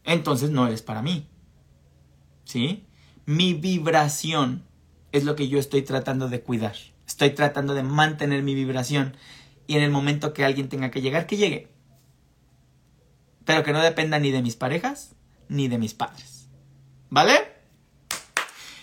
[0.04, 1.26] Entonces no eres para mí.
[2.44, 2.84] ¿Sí?
[3.24, 4.62] Mi vibración
[5.12, 6.76] es lo que yo estoy tratando de cuidar.
[7.06, 9.16] Estoy tratando de mantener mi vibración.
[9.66, 11.68] Y en el momento que alguien tenga que llegar, que llegue.
[13.44, 15.12] Pero que no dependa ni de mis parejas,
[15.48, 16.48] ni de mis padres.
[17.10, 17.52] ¿Vale?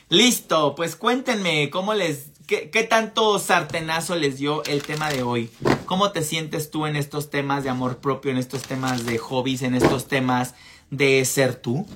[0.09, 5.49] Listo, pues cuéntenme cómo les, qué, qué, tanto sartenazo les dio el tema de hoy.
[5.85, 9.61] ¿Cómo te sientes tú en estos temas de amor propio, en estos temas de hobbies,
[9.61, 10.53] en estos temas
[10.89, 11.87] de ser tú?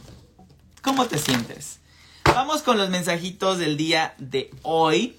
[0.82, 1.80] ¿Cómo te sientes?
[2.24, 5.18] Vamos con los mensajitos del día de hoy.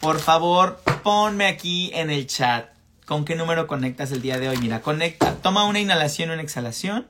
[0.00, 2.75] Por favor, ponme aquí en el chat
[3.06, 4.58] con qué número conectas el día de hoy.
[4.58, 7.06] Mira, conecta, toma una inhalación una exhalación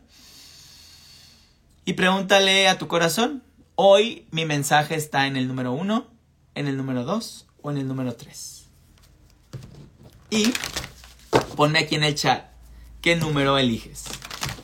[1.84, 3.42] y pregúntale a tu corazón.
[3.74, 6.06] Hoy mi mensaje está en el número 1,
[6.54, 8.66] en el número 2 o en el número 3.
[10.30, 10.52] Y
[11.56, 12.44] ponme aquí en el chat
[13.00, 14.04] qué número eliges.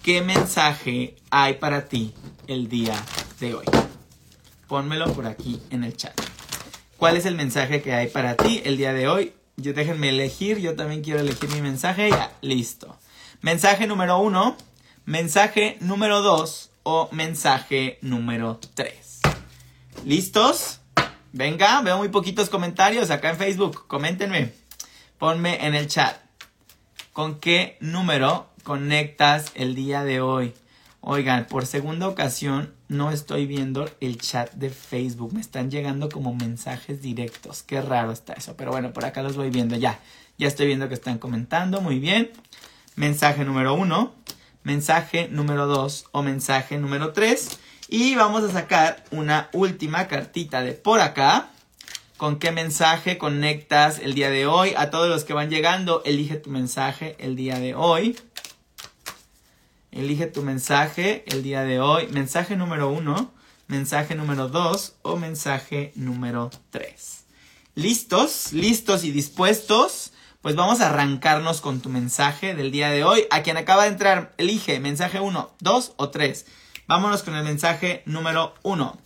[0.03, 2.12] ¿Qué mensaje hay para ti
[2.47, 3.01] el día
[3.40, 3.66] de hoy?
[4.68, 6.21] Pónmelo por aquí en el chat.
[6.97, 9.33] ¿Cuál es el mensaje que hay para ti el día de hoy?
[9.62, 12.11] Yo déjenme elegir, yo también quiero elegir mi mensaje.
[12.11, 12.98] Ya, listo.
[13.42, 14.57] Mensaje número uno,
[15.05, 19.20] mensaje número dos o mensaje número tres.
[20.05, 20.81] ¿Listos?
[21.33, 23.87] Venga, veo muy poquitos comentarios acá en Facebook.
[23.87, 24.53] Coméntenme.
[25.16, 26.16] Ponme en el chat.
[27.12, 30.55] ¿Con qué número conectas el día de hoy?
[31.05, 35.33] Oigan, por segunda ocasión no estoy viendo el chat de Facebook.
[35.33, 37.65] Me están llegando como mensajes directos.
[37.65, 38.55] Qué raro está eso.
[38.57, 39.99] Pero bueno, por acá los voy viendo ya.
[40.38, 41.81] Ya estoy viendo que están comentando.
[41.81, 42.31] Muy bien.
[42.95, 44.15] Mensaje número uno.
[44.62, 47.59] Mensaje número dos o mensaje número tres.
[47.88, 51.49] Y vamos a sacar una última cartita de por acá.
[52.17, 54.75] ¿Con qué mensaje conectas el día de hoy?
[54.77, 58.17] A todos los que van llegando, elige tu mensaje el día de hoy.
[59.92, 62.07] Elige tu mensaje el día de hoy.
[62.07, 63.31] Mensaje número uno,
[63.66, 67.24] mensaje número dos o mensaje número tres.
[67.74, 68.55] ¿Listos?
[68.55, 70.14] ¿Listos y dispuestos?
[70.40, 73.26] Pues vamos a arrancarnos con tu mensaje del día de hoy.
[73.31, 76.46] A quien acaba de entrar, elige mensaje uno, dos o tres.
[76.87, 78.96] Vámonos con el mensaje número uno.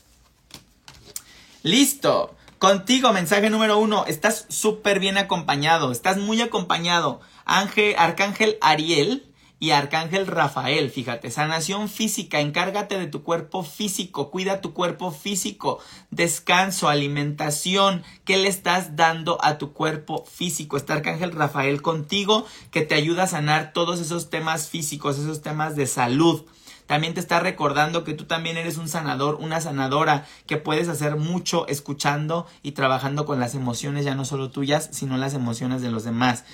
[1.64, 2.36] Listo.
[2.60, 4.04] Contigo, mensaje número uno.
[4.06, 5.90] Estás súper bien acompañado.
[5.90, 7.20] Estás muy acompañado.
[7.44, 9.26] Ángel, Arcángel Ariel
[9.58, 15.78] y Arcángel Rafael, fíjate, sanación física, encárgate de tu cuerpo físico, cuida tu cuerpo físico,
[16.10, 20.76] descanso, alimentación, ¿qué le estás dando a tu cuerpo físico?
[20.76, 25.74] Está Arcángel Rafael contigo que te ayuda a sanar todos esos temas físicos, esos temas
[25.74, 26.44] de salud.
[26.86, 31.16] También te está recordando que tú también eres un sanador, una sanadora, que puedes hacer
[31.16, 35.90] mucho escuchando y trabajando con las emociones, ya no solo tuyas, sino las emociones de
[35.90, 36.44] los demás.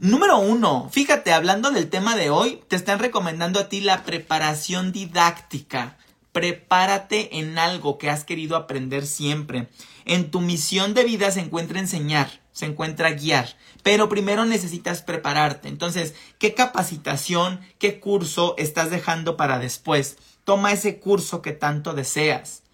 [0.00, 4.92] Número uno, fíjate, hablando del tema de hoy, te están recomendando a ti la preparación
[4.92, 5.96] didáctica.
[6.32, 9.68] Prepárate en algo que has querido aprender siempre.
[10.04, 15.68] En tu misión de vida se encuentra enseñar, se encuentra guiar, pero primero necesitas prepararte.
[15.68, 20.18] Entonces, ¿qué capacitación, qué curso estás dejando para después?
[20.44, 22.64] Toma ese curso que tanto deseas.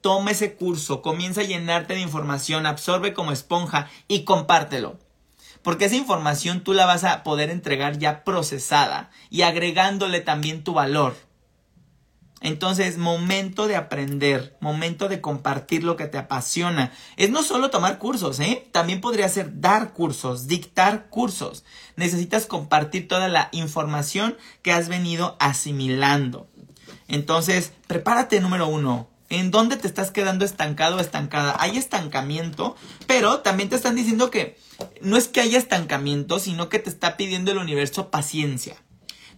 [0.00, 4.96] Toma ese curso, comienza a llenarte de información, absorbe como esponja y compártelo.
[5.62, 10.74] Porque esa información tú la vas a poder entregar ya procesada y agregándole también tu
[10.74, 11.14] valor.
[12.40, 16.92] Entonces, momento de aprender, momento de compartir lo que te apasiona.
[17.16, 18.68] Es no solo tomar cursos, ¿eh?
[18.70, 21.64] También podría ser dar cursos, dictar cursos.
[21.96, 26.48] Necesitas compartir toda la información que has venido asimilando.
[27.08, 29.08] Entonces, prepárate número uno.
[29.30, 31.54] ¿En dónde te estás quedando estancado o estancada?
[31.58, 34.56] Hay estancamiento, pero también te están diciendo que
[35.02, 38.76] no es que haya estancamiento, sino que te está pidiendo el universo paciencia.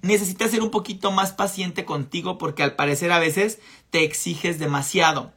[0.03, 3.59] Necesitas ser un poquito más paciente contigo porque al parecer a veces
[3.91, 5.33] te exiges demasiado.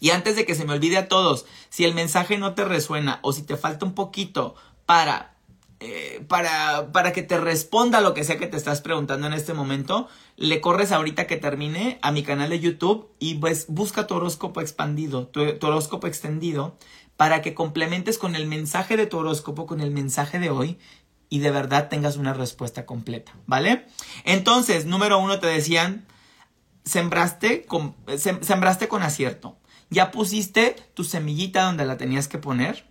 [0.00, 3.20] Y antes de que se me olvide a todos, si el mensaje no te resuena
[3.22, 5.37] o si te falta un poquito para,
[5.80, 9.54] eh, para, para que te responda lo que sea que te estás preguntando en este
[9.54, 14.14] momento, le corres ahorita que termine a mi canal de YouTube y pues busca tu
[14.14, 16.76] horóscopo expandido, tu horóscopo extendido
[17.16, 20.78] para que complementes con el mensaje de tu horóscopo, con el mensaje de hoy
[21.28, 23.86] y de verdad tengas una respuesta completa, ¿vale?
[24.24, 26.06] Entonces, número uno te decían,
[26.84, 29.58] sembraste con, sembraste con acierto.
[29.90, 32.88] Ya pusiste tu semillita donde la tenías que poner.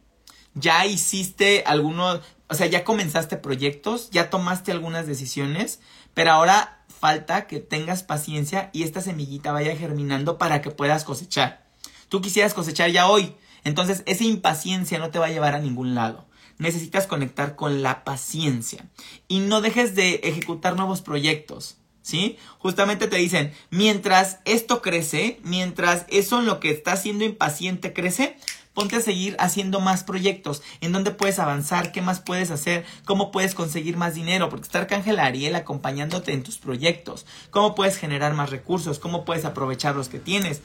[0.53, 5.79] Ya hiciste algunos, o sea, ya comenzaste proyectos, ya tomaste algunas decisiones,
[6.13, 11.67] pero ahora falta que tengas paciencia y esta semillita vaya germinando para que puedas cosechar.
[12.09, 13.35] Tú quisieras cosechar ya hoy,
[13.67, 16.25] entonces, esa impaciencia no te va a llevar a ningún lado.
[16.57, 18.87] Necesitas conectar con la paciencia
[19.27, 21.75] y no dejes de ejecutar nuevos proyectos.
[22.01, 22.37] ¿Sí?
[22.59, 28.37] Justamente te dicen, mientras esto crece, mientras eso en lo que estás siendo impaciente crece,
[28.77, 33.31] ponte a seguir haciendo más proyectos, en dónde puedes avanzar, qué más puedes hacer, cómo
[33.31, 38.35] puedes conseguir más dinero, porque está Arcángel Ariel acompañándote en tus proyectos, cómo puedes generar
[38.35, 40.61] más recursos, cómo puedes aprovechar los que tienes.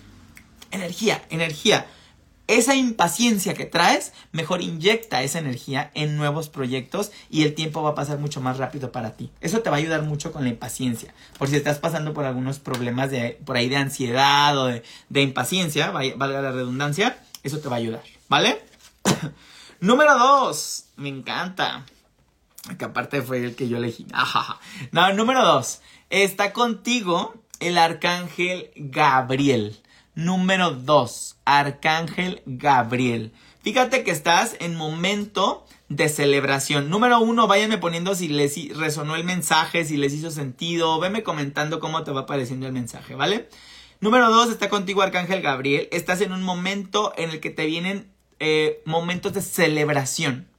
[0.70, 1.86] Energía, energía
[2.48, 7.90] esa impaciencia que traes, mejor inyecta esa energía en nuevos proyectos y el tiempo va
[7.90, 9.30] a pasar mucho más rápido para ti.
[9.40, 11.14] Eso te va a ayudar mucho con la impaciencia.
[11.38, 15.92] Por si estás pasando por algunos problemas de, por ahí de ansiedad o de, impaciencia,
[15.92, 18.64] valga la redundancia, eso te va a ayudar, ¿vale?
[19.80, 21.84] Número dos, me encanta.
[22.78, 24.06] Que aparte fue el que yo elegí.
[24.92, 29.82] No, número dos, está contigo el arcángel Gabriel.
[30.14, 31.36] Número 2.
[31.46, 33.32] Arcángel Gabriel.
[33.62, 36.90] Fíjate que estás en momento de celebración.
[36.90, 41.00] Número uno, váyanme poniendo si les resonó el mensaje, si les hizo sentido.
[41.00, 43.48] Veme comentando cómo te va apareciendo el mensaje, ¿vale?
[44.02, 45.88] Número dos, está contigo Arcángel Gabriel.
[45.92, 50.52] Estás en un momento en el que te vienen eh, momentos de celebración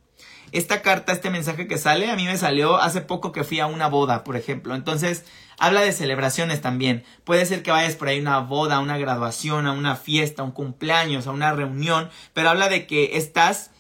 [0.54, 3.66] esta carta, este mensaje que sale, a mí me salió hace poco que fui a
[3.66, 4.76] una boda, por ejemplo.
[4.76, 5.26] Entonces,
[5.58, 7.04] habla de celebraciones también.
[7.24, 10.44] Puede ser que vayas por ahí a una boda, a una graduación, a una fiesta,
[10.44, 13.72] a un cumpleaños, a una reunión, pero habla de que estás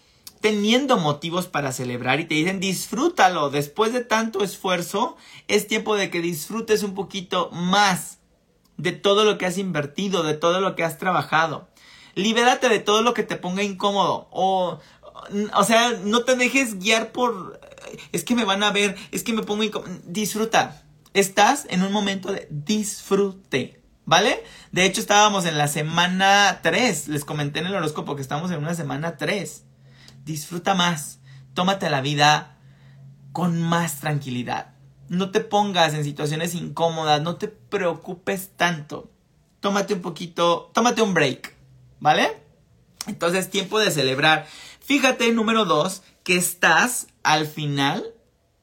[0.41, 3.52] teniendo motivos para celebrar y te dicen disfrútalo.
[3.52, 5.15] Después de tanto esfuerzo,
[5.47, 8.17] es tiempo de que disfrutes un poquito más
[8.78, 11.70] de todo lo que has invertido, de todo lo que has trabajado.
[12.16, 14.80] Libérate de todo lo que te ponga incómodo o,
[15.56, 17.60] o sea, no te dejes guiar por,
[18.12, 19.64] es que me van a ver, es que me pongo
[20.06, 20.84] Disfruta.
[21.14, 23.80] Estás en un momento de disfrute.
[24.06, 24.44] ¿Vale?
[24.74, 27.08] De hecho, estábamos en la semana 3.
[27.08, 29.64] Les comenté en el horóscopo que estamos en una semana 3.
[30.26, 31.20] Disfruta más.
[31.54, 32.58] Tómate la vida
[33.32, 34.73] con más tranquilidad.
[35.10, 37.22] No te pongas en situaciones incómodas.
[37.22, 39.10] No te preocupes tanto.
[39.60, 40.72] Tómate un poquito.
[40.74, 41.56] Tómate un break.
[42.00, 42.38] ¿Vale?
[43.08, 44.48] Entonces, tiempo de celebrar.
[44.80, 48.04] Fíjate, número dos, que estás al final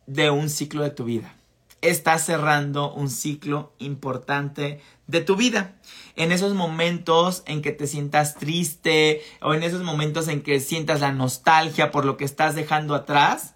[0.07, 1.35] de un ciclo de tu vida.
[1.83, 5.77] Estás cerrando un ciclo importante de tu vida.
[6.15, 11.01] En esos momentos en que te sientas triste o en esos momentos en que sientas
[11.01, 13.55] la nostalgia por lo que estás dejando atrás,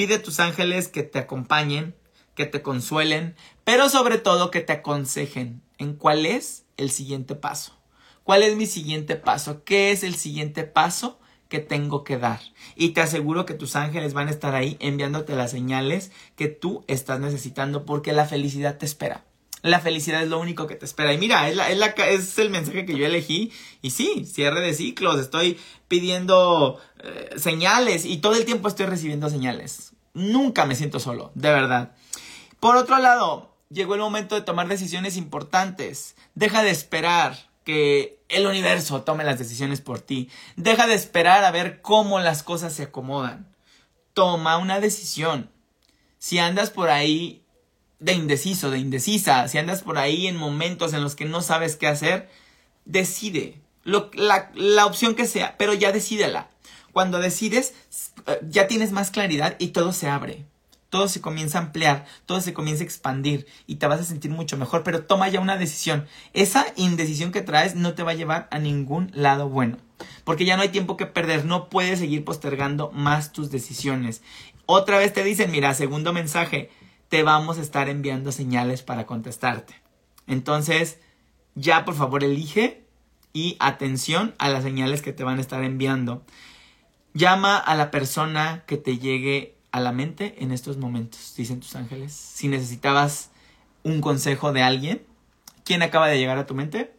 [0.00, 1.94] pide a tus ángeles que te acompañen,
[2.34, 7.78] que te consuelen, pero sobre todo que te aconsejen en cuál es el siguiente paso.
[8.24, 9.62] ¿Cuál es mi siguiente paso?
[9.62, 11.18] ¿Qué es el siguiente paso?
[11.50, 12.40] que tengo que dar.
[12.76, 16.84] Y te aseguro que tus ángeles van a estar ahí enviándote las señales que tú
[16.86, 19.24] estás necesitando porque la felicidad te espera.
[19.62, 21.12] La felicidad es lo único que te espera.
[21.12, 23.52] Y mira, es, la, es, la, es el mensaje que yo elegí.
[23.82, 25.20] Y sí, cierre de ciclos.
[25.20, 25.58] Estoy
[25.88, 29.89] pidiendo eh, señales y todo el tiempo estoy recibiendo señales.
[30.14, 31.92] Nunca me siento solo, de verdad.
[32.58, 36.16] Por otro lado, llegó el momento de tomar decisiones importantes.
[36.34, 40.28] Deja de esperar que el universo tome las decisiones por ti.
[40.56, 43.54] Deja de esperar a ver cómo las cosas se acomodan.
[44.12, 45.50] Toma una decisión.
[46.18, 47.42] Si andas por ahí
[47.98, 51.76] de indeciso, de indecisa, si andas por ahí en momentos en los que no sabes
[51.76, 52.30] qué hacer,
[52.84, 56.50] decide la, la opción que sea, pero ya decídela.
[56.92, 57.74] Cuando decides,
[58.48, 60.46] ya tienes más claridad y todo se abre
[60.90, 64.30] todo se comienza a ampliar, todo se comienza a expandir y te vas a sentir
[64.30, 66.06] mucho mejor, pero toma ya una decisión.
[66.34, 69.78] Esa indecisión que traes no te va a llevar a ningún lado bueno,
[70.24, 74.22] porque ya no hay tiempo que perder, no puedes seguir postergando más tus decisiones.
[74.66, 76.70] Otra vez te dicen, mira, segundo mensaje,
[77.08, 79.74] te vamos a estar enviando señales para contestarte.
[80.26, 80.98] Entonces,
[81.54, 82.84] ya por favor elige
[83.32, 86.24] y atención a las señales que te van a estar enviando.
[87.12, 91.76] Llama a la persona que te llegue a la mente en estos momentos, dicen tus
[91.76, 92.12] ángeles.
[92.12, 93.30] Si necesitabas
[93.82, 95.06] un consejo de alguien,
[95.64, 96.94] ¿quién acaba de llegar a tu mente?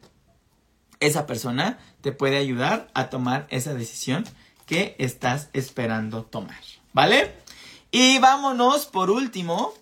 [1.00, 4.26] Esa persona te puede ayudar a tomar esa decisión
[4.66, 6.62] que estás esperando tomar,
[6.94, 7.36] ¿vale?
[7.92, 9.74] Y vámonos por último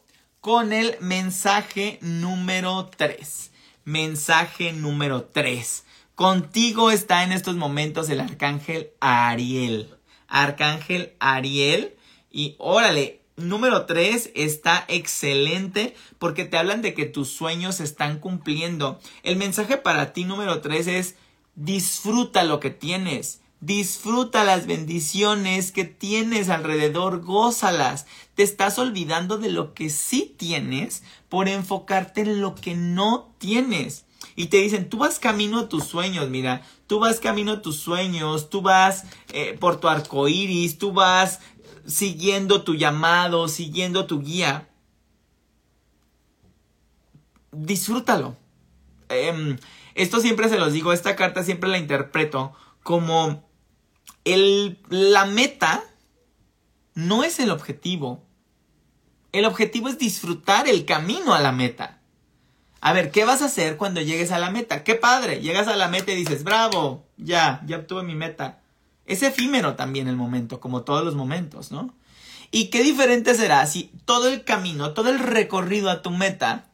[0.42, 3.52] con el mensaje número 3.
[3.86, 5.84] Mensaje número 3.
[6.16, 9.99] Contigo está en estos momentos el arcángel Ariel.
[10.30, 11.96] Arcángel Ariel
[12.32, 18.20] y órale, número 3 está excelente porque te hablan de que tus sueños se están
[18.20, 19.00] cumpliendo.
[19.24, 21.16] El mensaje para ti número 3 es
[21.56, 23.42] disfruta lo que tienes.
[23.62, 28.06] Disfruta las bendiciones que tienes alrededor, gózalas.
[28.36, 34.06] Te estás olvidando de lo que sí tienes por enfocarte en lo que no tienes.
[34.36, 37.78] Y te dicen, tú vas camino a tus sueños, mira, tú vas camino a tus
[37.78, 41.40] sueños, tú vas eh, por tu arco iris, tú vas
[41.86, 44.70] siguiendo tu llamado, siguiendo tu guía,
[47.52, 48.38] disfrútalo.
[49.10, 49.58] Em,
[49.96, 52.54] esto siempre se los digo, esta carta siempre la interpreto
[52.84, 53.44] como
[54.24, 55.84] el, la meta
[56.94, 58.24] no es el objetivo.
[59.32, 61.99] El objetivo es disfrutar el camino a la meta.
[62.82, 64.84] A ver, ¿qué vas a hacer cuando llegues a la meta?
[64.84, 65.42] ¡Qué padre!
[65.42, 68.60] Llegas a la meta y dices, bravo, ya, ya obtuve mi meta.
[69.06, 71.94] Es efímero también el momento, como todos los momentos, ¿no?
[72.52, 76.70] Y qué diferente será si todo el camino, todo el recorrido a tu meta,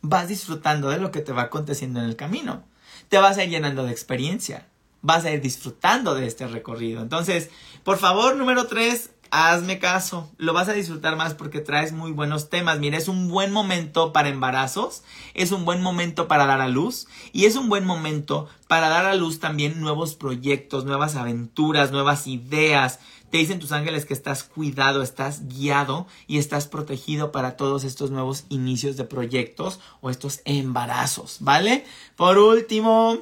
[0.00, 2.64] vas disfrutando de lo que te va aconteciendo en el camino.
[3.08, 4.66] Te vas a ir llenando de experiencia.
[5.02, 7.02] Vas a ir disfrutando de este recorrido.
[7.02, 7.50] Entonces,
[7.84, 12.50] por favor, número tres, hazme caso, lo vas a disfrutar más porque traes muy buenos
[12.50, 12.78] temas.
[12.78, 15.02] Mira, es un buen momento para embarazos,
[15.34, 19.06] es un buen momento para dar a luz y es un buen momento para dar
[19.06, 23.00] a luz también nuevos proyectos, nuevas aventuras, nuevas ideas.
[23.30, 28.12] Te dicen tus ángeles que estás cuidado, estás guiado y estás protegido para todos estos
[28.12, 31.84] nuevos inicios de proyectos o estos embarazos, ¿vale?
[32.14, 33.18] Por último,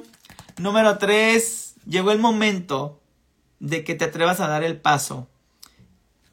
[0.59, 2.99] número tres, llegó el momento
[3.59, 5.27] de que te atrevas a dar el paso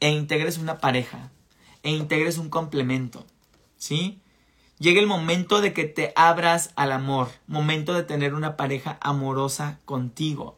[0.01, 1.31] e integres una pareja,
[1.83, 3.25] e integres un complemento,
[3.77, 4.19] ¿sí?
[4.79, 9.79] Llega el momento de que te abras al amor, momento de tener una pareja amorosa
[9.85, 10.57] contigo.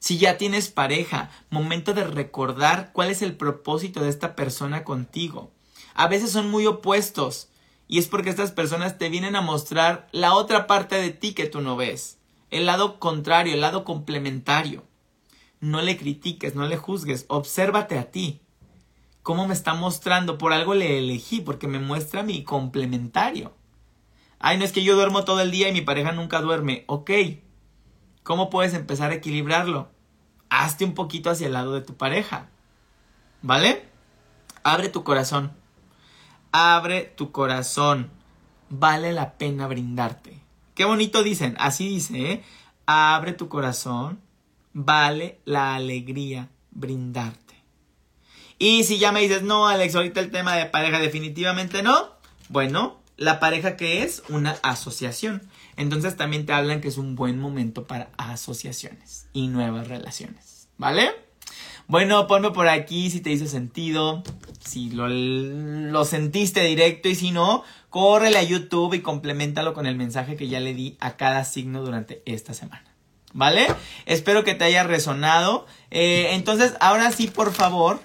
[0.00, 5.52] Si ya tienes pareja, momento de recordar cuál es el propósito de esta persona contigo.
[5.94, 7.48] A veces son muy opuestos
[7.86, 11.46] y es porque estas personas te vienen a mostrar la otra parte de ti que
[11.46, 12.18] tú no ves,
[12.50, 14.82] el lado contrario, el lado complementario.
[15.60, 18.40] No le critiques, no le juzgues, obsérvate a ti
[19.24, 20.38] cómo me está mostrando.
[20.38, 23.52] Por algo le elegí, porque me muestra mi complementario.
[24.38, 26.84] Ay, no es que yo duermo todo el día y mi pareja nunca duerme.
[26.86, 27.10] Ok.
[28.22, 29.88] ¿Cómo puedes empezar a equilibrarlo?
[30.50, 32.48] Hazte un poquito hacia el lado de tu pareja.
[33.42, 33.88] ¿Vale?
[34.62, 35.52] Abre tu corazón.
[36.52, 38.10] Abre tu corazón.
[38.68, 40.38] Vale la pena brindarte.
[40.74, 41.56] Qué bonito dicen.
[41.58, 42.44] Así dice, ¿eh?
[42.86, 44.20] Abre tu corazón.
[44.74, 47.43] Vale la alegría brindarte.
[48.64, 52.08] Y si ya me dices, no, Alex, ahorita el tema de pareja definitivamente no,
[52.48, 55.42] bueno, la pareja que es una asociación.
[55.76, 60.68] Entonces también te hablan que es un buen momento para asociaciones y nuevas relaciones.
[60.78, 61.10] ¿Vale?
[61.88, 64.22] Bueno, ponme por aquí si te hizo sentido,
[64.64, 69.96] si lo, lo sentiste directo y si no, córrele a YouTube y complementalo con el
[69.96, 72.86] mensaje que ya le di a cada signo durante esta semana.
[73.34, 73.66] ¿Vale?
[74.06, 75.66] Espero que te haya resonado.
[75.90, 78.00] Eh, entonces, ahora sí, por favor,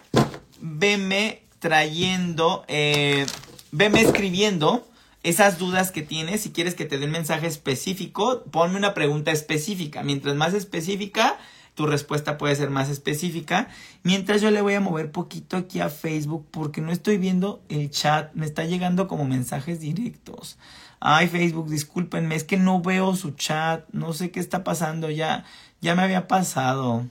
[0.61, 3.25] veme trayendo, eh,
[3.71, 4.87] veme escribiendo
[5.23, 6.41] esas dudas que tienes.
[6.41, 10.03] Si quieres que te dé un mensaje específico, ponme una pregunta específica.
[10.03, 11.37] Mientras más específica,
[11.75, 13.69] tu respuesta puede ser más específica.
[14.03, 17.89] Mientras yo le voy a mover poquito aquí a Facebook porque no estoy viendo el
[17.89, 18.33] chat.
[18.33, 20.57] Me está llegando como mensajes directos.
[21.01, 23.85] Ay, Facebook, discúlpenme, es que no veo su chat.
[23.93, 25.45] No sé qué está pasando ya.
[25.81, 27.05] Ya me había pasado.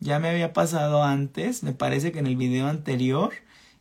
[0.00, 3.32] Ya me había pasado antes, me parece que en el video anterior.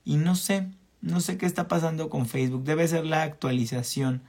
[0.03, 0.67] Y no sé,
[1.01, 2.63] no sé qué está pasando con Facebook.
[2.63, 4.22] Debe ser la actualización.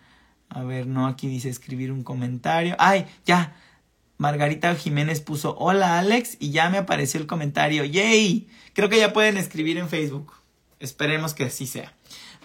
[0.49, 2.77] A ver, no, aquí dice escribir un comentario.
[2.79, 3.07] ¡Ay!
[3.27, 3.57] Ya.
[4.19, 7.85] Margarita Jiménez puso hola Alex y ya me apareció el comentario.
[7.85, 8.49] ¡Yay!
[8.75, 10.35] Creo que ya pueden escribir en Facebook.
[10.79, 11.95] Esperemos que así sea.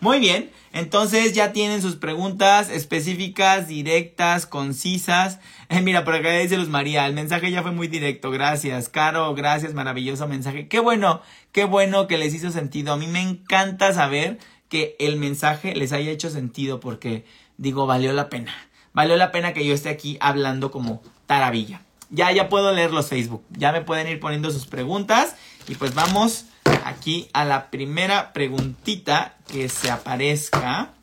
[0.02, 5.40] Muy bien, entonces ya tienen sus preguntas específicas, directas, concisas.
[5.70, 8.90] Mira, por acá dice Luz María, el mensaje ya fue muy directo, gracias.
[8.90, 10.68] Caro, gracias, maravilloso mensaje.
[10.68, 12.94] Qué bueno, qué bueno que les hizo sentido.
[12.94, 14.38] A mí me encanta saber
[14.70, 17.26] que el mensaje les haya hecho sentido porque
[17.58, 18.54] digo, valió la pena.
[18.94, 21.82] Valió la pena que yo esté aquí hablando como taravilla.
[22.10, 23.44] Ya, ya puedo leer los Facebook.
[23.50, 25.36] Ya me pueden ir poniendo sus preguntas
[25.68, 26.46] y pues vamos
[26.86, 30.94] aquí a la primera preguntita que se aparezca.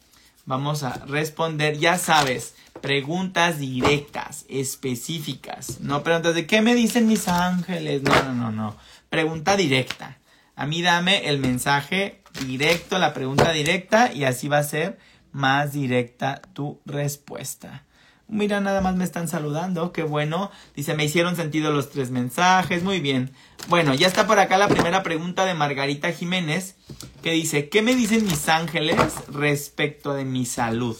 [0.44, 5.80] Vamos a responder, ya sabes, preguntas directas, específicas.
[5.80, 8.02] No preguntas de qué me dicen mis ángeles.
[8.02, 8.76] No, no, no, no.
[9.08, 10.18] Pregunta directa.
[10.56, 14.98] A mí dame el mensaje directo, la pregunta directa y así va a ser
[15.32, 17.84] más directa tu respuesta.
[18.28, 20.50] Mira, nada más me están saludando, qué bueno.
[20.74, 23.30] Dice, me hicieron sentido los tres mensajes, muy bien.
[23.68, 26.76] Bueno, ya está por acá la primera pregunta de Margarita Jiménez,
[27.22, 28.96] que dice, ¿qué me dicen mis ángeles
[29.28, 30.96] respecto de mi salud?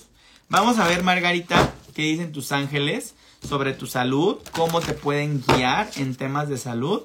[0.52, 5.88] Vamos a ver, Margarita, qué dicen tus ángeles sobre tu salud, cómo te pueden guiar
[5.96, 7.04] en temas de salud.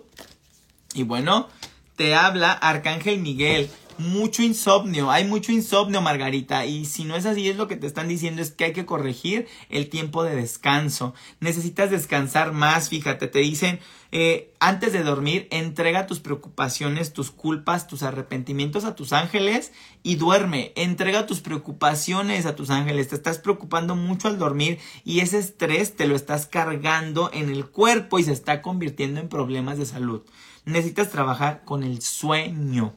[0.93, 1.47] Y bueno,
[1.95, 3.69] te habla Arcángel Miguel
[3.99, 7.87] mucho insomnio, hay mucho insomnio, Margarita, y si no es así, es lo que te
[7.87, 11.13] están diciendo es que hay que corregir el tiempo de descanso.
[11.39, 13.79] Necesitas descansar más, fíjate, te dicen,
[14.11, 19.73] eh, antes de dormir, entrega tus preocupaciones, tus culpas, tus arrepentimientos a tus ángeles
[20.03, 20.71] y duerme.
[20.75, 23.09] Entrega tus preocupaciones a tus ángeles.
[23.09, 27.69] Te estás preocupando mucho al dormir y ese estrés te lo estás cargando en el
[27.69, 30.23] cuerpo y se está convirtiendo en problemas de salud.
[30.65, 32.93] necesitas trabajar con el sueño.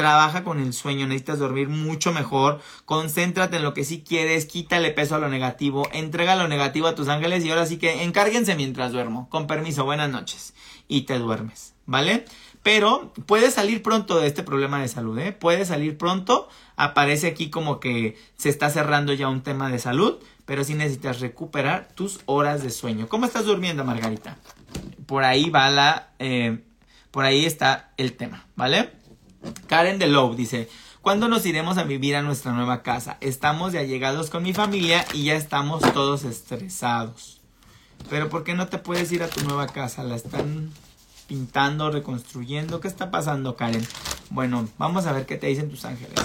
[0.00, 2.62] Trabaja con el sueño, necesitas dormir mucho mejor.
[2.86, 6.94] Concéntrate en lo que sí quieres, quítale peso a lo negativo, entrega lo negativo a
[6.94, 9.28] tus ángeles y ahora sí que encárguense mientras duermo.
[9.28, 10.54] Con permiso, buenas noches.
[10.88, 12.24] Y te duermes, ¿vale?
[12.62, 15.32] Pero puedes salir pronto de este problema de salud, ¿eh?
[15.32, 16.48] Puedes salir pronto.
[16.76, 21.20] Aparece aquí como que se está cerrando ya un tema de salud, pero sí necesitas
[21.20, 23.06] recuperar tus horas de sueño.
[23.06, 24.38] ¿Cómo estás durmiendo, Margarita?
[25.04, 26.08] Por ahí va la...
[26.18, 26.64] Eh,
[27.10, 28.92] por ahí está el tema, ¿vale?
[29.66, 30.68] Karen de Lowe dice,
[31.00, 33.18] ¿cuándo nos iremos a vivir a nuestra nueva casa?
[33.20, 37.40] Estamos ya llegados con mi familia y ya estamos todos estresados.
[38.08, 40.02] Pero ¿por qué no te puedes ir a tu nueva casa?
[40.02, 40.70] La están
[41.26, 42.80] pintando, reconstruyendo.
[42.80, 43.86] ¿Qué está pasando, Karen?
[44.30, 46.18] Bueno, vamos a ver qué te dicen tus ángeles.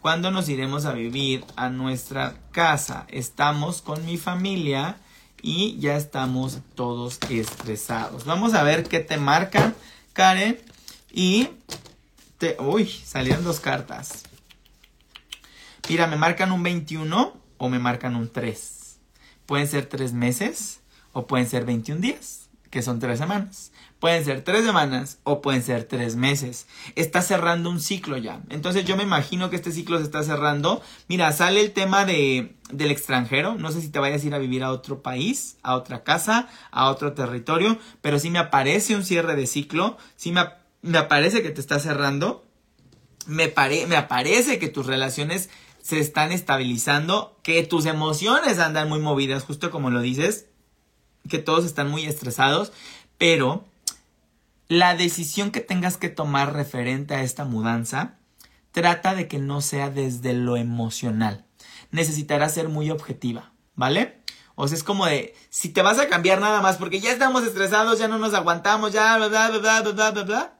[0.00, 3.06] ¿Cuándo nos iremos a vivir a nuestra casa?
[3.08, 4.96] Estamos con mi familia
[5.40, 8.24] y ya estamos todos estresados.
[8.24, 9.74] Vamos a ver qué te marcan,
[10.12, 10.58] Karen.
[11.12, 11.50] Y
[12.58, 14.24] Uy, salieron dos cartas.
[15.88, 18.98] Mira, me marcan un 21 o me marcan un 3.
[19.46, 20.80] Pueden ser tres meses
[21.12, 23.72] o pueden ser 21 días, que son tres semanas.
[23.98, 26.66] Pueden ser tres semanas o pueden ser tres meses.
[26.96, 28.40] Está cerrando un ciclo ya.
[28.48, 30.82] Entonces yo me imagino que este ciclo se está cerrando.
[31.06, 33.54] Mira, sale el tema de, del extranjero.
[33.54, 36.48] No sé si te vayas a ir a vivir a otro país, a otra casa,
[36.72, 37.78] a otro territorio.
[38.00, 39.96] Pero sí me aparece un cierre de ciclo.
[40.16, 40.40] Sí me,
[40.82, 42.44] me aparece que te está cerrando.
[43.26, 43.52] Me,
[43.86, 45.48] me aparece que tus relaciones
[45.80, 50.46] se están estabilizando, que tus emociones andan muy movidas, justo como lo dices,
[51.28, 52.72] que todos están muy estresados,
[53.18, 53.64] pero
[54.68, 58.18] la decisión que tengas que tomar referente a esta mudanza,
[58.70, 61.44] trata de que no sea desde lo emocional.
[61.90, 64.22] Necesitarás ser muy objetiva, ¿vale?
[64.54, 67.44] O sea, es como de, si te vas a cambiar nada más porque ya estamos
[67.44, 70.54] estresados, ya no nos aguantamos, ya, bla, bla, bla, bla, bla, bla, bla,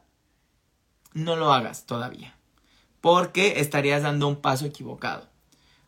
[1.15, 2.37] no lo hagas todavía,
[3.01, 5.29] porque estarías dando un paso equivocado.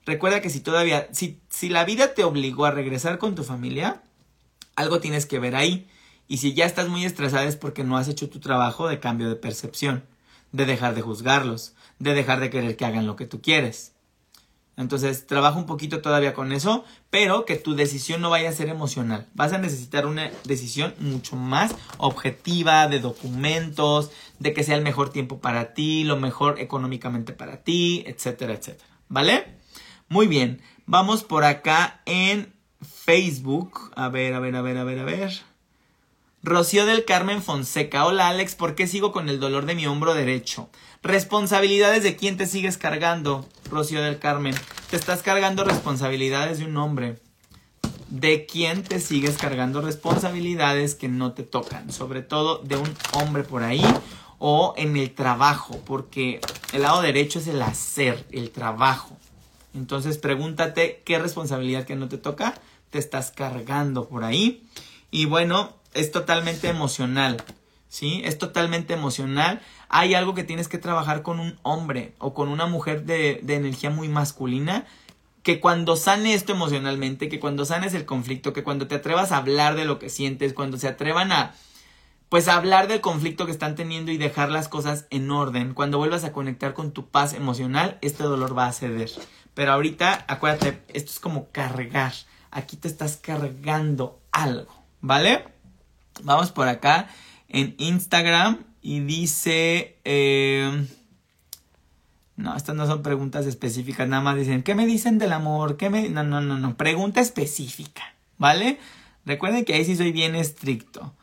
[0.07, 4.03] Recuerda que si todavía, si, si la vida te obligó a regresar con tu familia,
[4.77, 5.89] algo tienes que ver ahí.
[6.29, 9.29] Y si ya estás muy estresada es porque no has hecho tu trabajo de cambio
[9.29, 10.05] de percepción,
[10.53, 13.93] de dejar de juzgarlos, de dejar de querer que hagan lo que tú quieres.
[14.77, 18.69] Entonces, trabaja un poquito todavía con eso, pero que tu decisión no vaya a ser
[18.69, 19.29] emocional.
[19.35, 24.11] Vas a necesitar una decisión mucho más objetiva, de documentos,
[24.45, 28.91] de que sea el mejor tiempo para ti, lo mejor económicamente para ti, etcétera, etcétera.
[29.09, 29.57] ¿Vale?
[30.11, 33.91] Muy bien, vamos por acá en Facebook.
[33.97, 35.33] A ver, a ver, a ver, a ver, a ver.
[36.43, 38.05] Rocío del Carmen Fonseca.
[38.05, 40.69] Hola Alex, ¿por qué sigo con el dolor de mi hombro derecho?
[41.03, 44.55] Responsabilidades de quién te sigues cargando, Rocío del Carmen.
[44.91, 47.19] Te estás cargando responsabilidades de un hombre.
[48.11, 51.91] ¿De quién te sigues cargando responsabilidades que no te tocan?
[51.91, 53.83] Sobre todo de un hombre por ahí
[54.47, 56.39] o en el trabajo, porque
[56.75, 59.17] el lado derecho es el hacer, el trabajo.
[59.73, 62.53] Entonces pregúntate qué responsabilidad que no te toca
[62.91, 64.63] te estás cargando por ahí.
[65.11, 67.43] Y bueno, es totalmente emocional,
[67.89, 68.21] ¿sí?
[68.27, 69.63] Es totalmente emocional.
[69.89, 73.55] Hay algo que tienes que trabajar con un hombre o con una mujer de, de
[73.55, 74.85] energía muy masculina
[75.43, 79.39] que cuando sane esto emocionalmente, que cuando sanes el conflicto, que cuando te atrevas a
[79.39, 81.55] hablar de lo que sientes, cuando se atrevan a
[82.29, 86.25] pues hablar del conflicto que están teniendo y dejar las cosas en orden, cuando vuelvas
[86.25, 89.11] a conectar con tu paz emocional, este dolor va a ceder.
[89.55, 92.13] Pero ahorita, acuérdate, esto es como cargar.
[92.51, 95.45] Aquí te estás cargando algo, ¿vale?
[96.23, 97.09] Vamos por acá
[97.49, 99.99] en Instagram y dice...
[100.05, 100.87] Eh,
[102.37, 105.77] no, estas no son preguntas específicas, nada más dicen, ¿qué me dicen del amor?
[105.77, 106.09] ¿Qué me...?
[106.09, 108.03] No, no, no, no, pregunta específica,
[108.39, 108.79] ¿vale?
[109.25, 111.15] Recuerden que ahí sí soy bien estricto.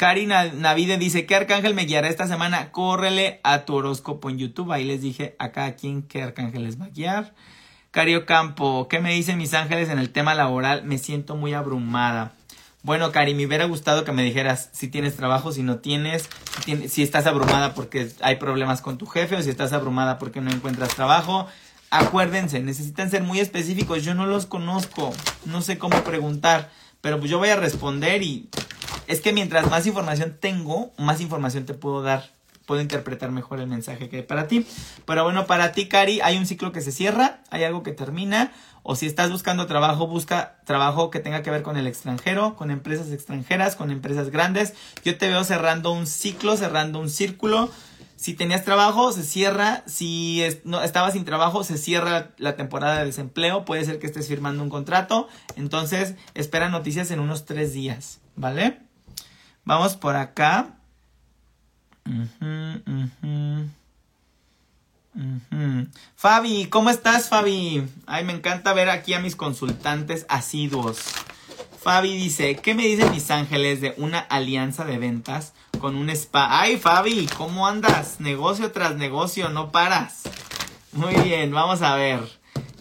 [0.00, 2.72] Karina Navide dice, ¿qué arcángel me guiará esta semana?
[2.72, 4.72] Córrele a tu horóscopo en YouTube.
[4.72, 7.34] Ahí les dije a cada quien qué arcángel les va a guiar.
[7.90, 10.84] Cario Campo, ¿qué me dicen mis ángeles en el tema laboral?
[10.84, 12.32] Me siento muy abrumada.
[12.82, 16.30] Bueno, Cari, me hubiera gustado que me dijeras si tienes trabajo, si no tienes,
[16.88, 20.50] si, estás abrumada porque hay problemas con tu jefe o si estás abrumada porque no
[20.50, 21.46] encuentras trabajo.
[21.90, 24.02] Acuérdense, necesitan ser muy específicos.
[24.02, 25.12] Yo no los conozco,
[25.44, 26.70] no sé cómo preguntar,
[27.02, 28.48] pero pues yo voy a responder y
[29.10, 32.30] es que mientras más información tengo, más información te puedo dar
[32.70, 34.64] puedo interpretar mejor el mensaje que hay para ti.
[35.04, 38.52] Pero bueno, para ti, Cari, hay un ciclo que se cierra, hay algo que termina,
[38.84, 42.70] o si estás buscando trabajo, busca trabajo que tenga que ver con el extranjero, con
[42.70, 44.74] empresas extranjeras, con empresas grandes.
[45.04, 47.70] Yo te veo cerrando un ciclo, cerrando un círculo.
[48.14, 49.82] Si tenías trabajo, se cierra.
[49.86, 53.64] Si no, estabas sin trabajo, se cierra la temporada de desempleo.
[53.64, 55.26] Puede ser que estés firmando un contrato.
[55.56, 58.89] Entonces, espera noticias en unos tres días, ¿vale?
[59.64, 60.76] Vamos por acá.
[66.16, 67.86] Fabi, ¿cómo estás, Fabi?
[68.06, 70.98] Ay, me encanta ver aquí a mis consultantes asiduos.
[71.82, 76.60] Fabi dice, ¿qué me dicen mis ángeles de una alianza de ventas con un spa?
[76.60, 78.20] Ay, Fabi, ¿cómo andas?
[78.20, 80.22] Negocio tras negocio, no paras.
[80.92, 82.20] Muy bien, vamos a ver.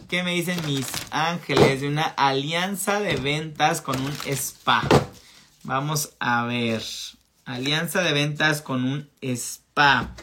[0.09, 4.81] ¿Qué me dicen mis ángeles de una alianza de ventas con un spa?
[5.63, 6.81] Vamos a ver.
[7.45, 10.15] Alianza de ventas con un spa.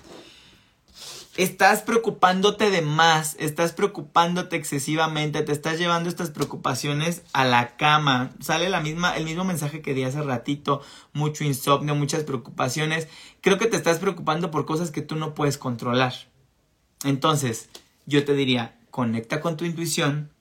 [1.36, 8.30] Estás preocupándote de más, estás preocupándote excesivamente, te estás llevando estas preocupaciones a la cama.
[8.40, 10.80] Sale la misma, el mismo mensaje que di hace ratito,
[11.12, 13.08] mucho insomnio, muchas preocupaciones.
[13.42, 16.14] Creo que te estás preocupando por cosas que tú no puedes controlar.
[17.04, 17.68] Entonces,
[18.06, 20.32] yo te diría, conecta con tu intuición.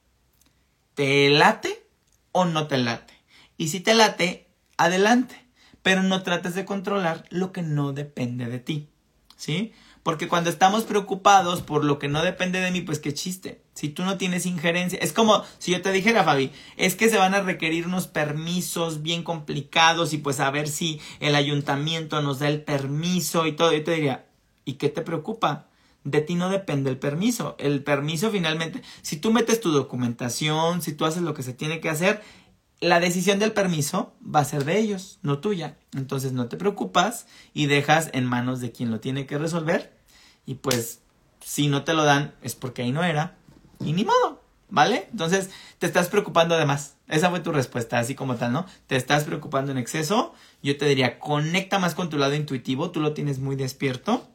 [0.93, 1.85] ¿Te late
[2.31, 3.13] o no te late?
[3.57, 4.44] Y si te late,
[4.77, 5.45] adelante.
[5.81, 8.89] Pero no trates de controlar lo que no depende de ti.
[9.37, 9.73] ¿Sí?
[10.05, 13.63] Porque cuando estamos preocupados por lo que no depende de mí, pues qué chiste.
[13.73, 17.17] Si tú no tienes injerencia, es como si yo te dijera, Fabi, es que se
[17.17, 22.37] van a requerir unos permisos bien complicados y pues a ver si el ayuntamiento nos
[22.37, 23.73] da el permiso y todo.
[23.73, 24.27] Yo te diría,
[24.63, 25.69] ¿y qué te preocupa?
[26.03, 27.55] De ti no depende el permiso.
[27.57, 31.79] El permiso finalmente, si tú metes tu documentación, si tú haces lo que se tiene
[31.79, 32.21] que hacer,
[32.85, 35.77] la decisión del permiso va a ser de ellos, no tuya.
[35.93, 39.95] Entonces no te preocupas y dejas en manos de quien lo tiene que resolver
[40.45, 40.99] y pues
[41.43, 43.37] si no te lo dan es porque ahí no era
[43.79, 45.07] y ni modo, ¿vale?
[45.11, 46.95] Entonces te estás preocupando además.
[47.07, 48.65] Esa fue tu respuesta, así como tal, ¿no?
[48.87, 50.33] Te estás preocupando en exceso.
[50.63, 54.27] Yo te diría, conecta más con tu lado intuitivo, tú lo tienes muy despierto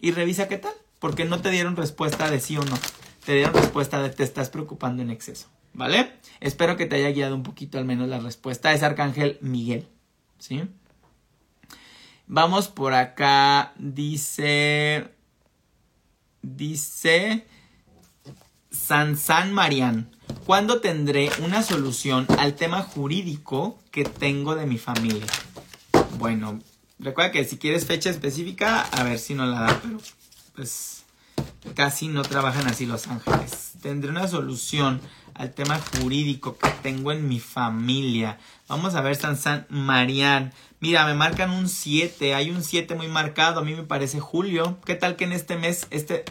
[0.00, 2.78] y revisa qué tal, porque no te dieron respuesta de sí o no.
[3.24, 6.12] Te dieron respuesta de te estás preocupando en exceso, ¿vale?
[6.40, 8.72] Espero que te haya guiado un poquito al menos la respuesta.
[8.72, 9.86] Es Arcángel Miguel,
[10.38, 10.62] ¿sí?
[12.26, 15.12] Vamos por acá, dice
[16.42, 17.46] Dice
[18.70, 20.10] San San Marian,
[20.44, 25.26] ¿cuándo tendré una solución al tema jurídico que tengo de mi familia?
[26.18, 26.60] Bueno,
[26.98, 29.98] recuerda que si quieres fecha específica, a ver si no la da, pero
[30.54, 31.05] pues
[31.74, 33.72] casi no trabajan así los ángeles.
[33.82, 35.00] Tendré una solución
[35.34, 38.38] al tema jurídico que tengo en mi familia.
[38.68, 40.52] Vamos a ver San San Marian.
[40.80, 44.78] Mira, me marcan un 7, hay un 7 muy marcado, a mí me parece Julio.
[44.84, 46.24] ¿Qué tal que en este mes este,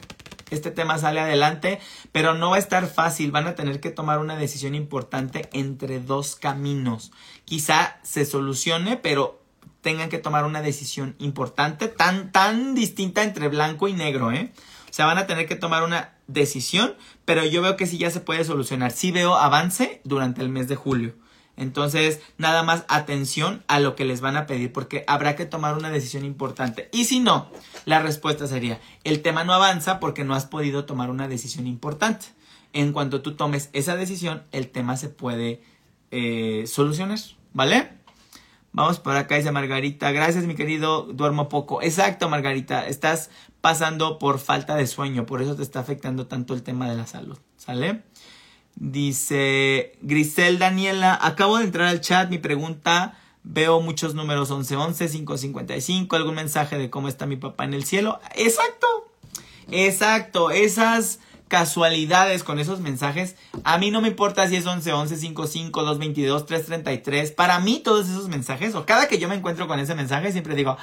[0.50, 1.80] este tema sale adelante?
[2.12, 6.00] Pero no va a estar fácil, van a tener que tomar una decisión importante entre
[6.00, 7.12] dos caminos.
[7.46, 9.42] Quizá se solucione, pero
[9.82, 14.52] tengan que tomar una decisión importante, tan, tan distinta entre blanco y negro, ¿eh?
[14.96, 18.22] Sea, van a tener que tomar una decisión, pero yo veo que sí ya se
[18.22, 18.93] puede solucionar.
[18.93, 21.16] Sí veo avance durante el mes de julio.
[21.58, 25.76] Entonces, nada más atención a lo que les van a pedir porque habrá que tomar
[25.76, 26.88] una decisión importante.
[26.93, 27.52] Y si no,
[27.84, 32.28] la respuesta sería, el tema no avanza porque no has podido tomar una decisión importante.
[32.72, 35.62] En cuanto tú tomes esa decisión, el tema se puede
[36.12, 37.20] eh, solucionar,
[37.52, 37.89] ¿vale?
[38.76, 40.11] Vamos por acá, dice Margarita.
[40.11, 41.03] Gracias, mi querido.
[41.03, 41.82] Duermo poco.
[41.82, 42.86] Exacto, Margarita.
[42.86, 43.30] Estás
[43.61, 45.26] pasando por falta de sueño.
[45.26, 47.38] Por eso te está afectando tanto el tema de la salud.
[47.55, 48.03] ¿Sale?
[48.76, 56.13] Dice Grisel Daniela, acabo de entrar al chat, mi pregunta, veo muchos números 1111, 555,
[56.17, 58.19] algún mensaje de cómo está mi papá en el cielo.
[58.36, 58.88] Exacto,
[59.71, 65.82] exacto, esas casualidades con esos mensajes, a mí no me importa si es 1111, 55,
[65.82, 69.96] 222, 333, para mí todos esos mensajes, o cada que yo me encuentro con ese
[69.96, 70.78] mensaje, siempre digo,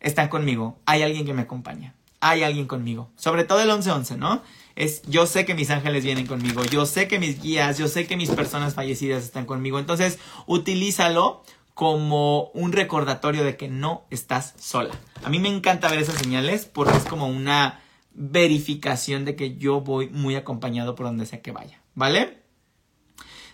[0.00, 4.42] están conmigo, hay alguien que me acompaña, hay alguien conmigo, sobre todo el 1111, ¿no?
[4.80, 8.06] es yo sé que mis ángeles vienen conmigo, yo sé que mis guías, yo sé
[8.06, 9.78] que mis personas fallecidas están conmigo.
[9.78, 11.42] Entonces, utilízalo
[11.74, 14.94] como un recordatorio de que no estás sola.
[15.22, 17.80] A mí me encanta ver esas señales porque es como una
[18.12, 22.42] verificación de que yo voy muy acompañado por donde sea que vaya, ¿vale?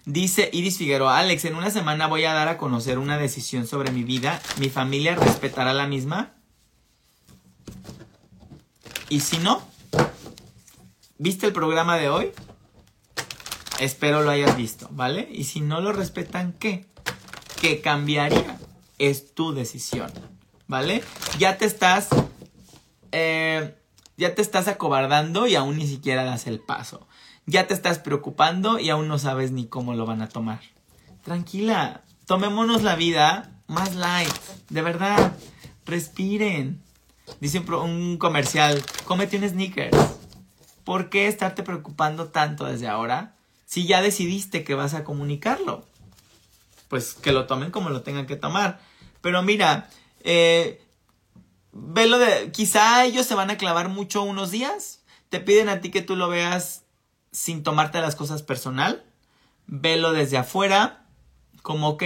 [0.05, 3.91] Dice Iris Figueroa, Alex, en una semana voy a dar a conocer una decisión sobre
[3.91, 4.41] mi vida.
[4.61, 6.35] ¿Mi familia respetará la misma?
[9.09, 9.63] Y si no,
[11.19, 12.33] ¿Viste el programa de hoy?
[13.81, 15.27] Espero lo hayas visto, ¿vale?
[15.33, 16.85] Y si no lo respetan, ¿qué?
[17.59, 18.59] ¿Qué cambiaría?
[18.99, 20.13] Es tu decisión,
[20.67, 21.03] ¿vale?
[21.39, 22.09] Ya te estás...
[23.13, 23.75] Eh,
[24.17, 27.07] ya te estás acobardando y aún ni siquiera das el paso.
[27.47, 30.61] Ya te estás preocupando y aún no sabes ni cómo lo van a tomar.
[31.23, 34.33] Tranquila, tomémonos la vida más light,
[34.69, 35.37] de verdad.
[35.85, 36.83] Respiren.
[37.41, 40.17] Dice un, comercial, cómete un sneakers.
[40.87, 43.35] ¿por qué estarte preocupando tanto desde ahora
[43.67, 45.85] si ya decidiste que vas a comunicarlo?
[46.89, 48.79] Pues que lo tomen como lo tengan que tomar.
[49.21, 49.91] Pero mira,
[50.21, 50.86] eh,
[51.79, 55.91] velo de, quizá ellos se van a clavar mucho unos días, te piden a ti
[55.91, 56.85] que tú lo veas
[57.33, 59.05] sin tomarte las cosas personal,
[59.67, 61.07] velo desde afuera,
[61.63, 62.03] como ok,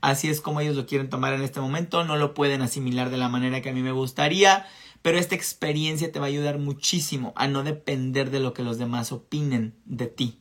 [0.00, 3.18] así es como ellos lo quieren tomar en este momento, no lo pueden asimilar de
[3.18, 4.66] la manera que a mí me gustaría,
[5.02, 8.78] pero esta experiencia te va a ayudar muchísimo a no depender de lo que los
[8.78, 10.40] demás opinen de ti.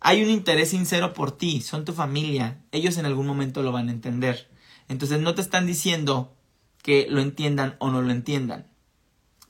[0.00, 3.88] Hay un interés sincero por ti, son tu familia, ellos en algún momento lo van
[3.88, 4.50] a entender.
[4.88, 6.35] Entonces no te están diciendo
[6.86, 8.68] que lo entiendan o no lo entiendan.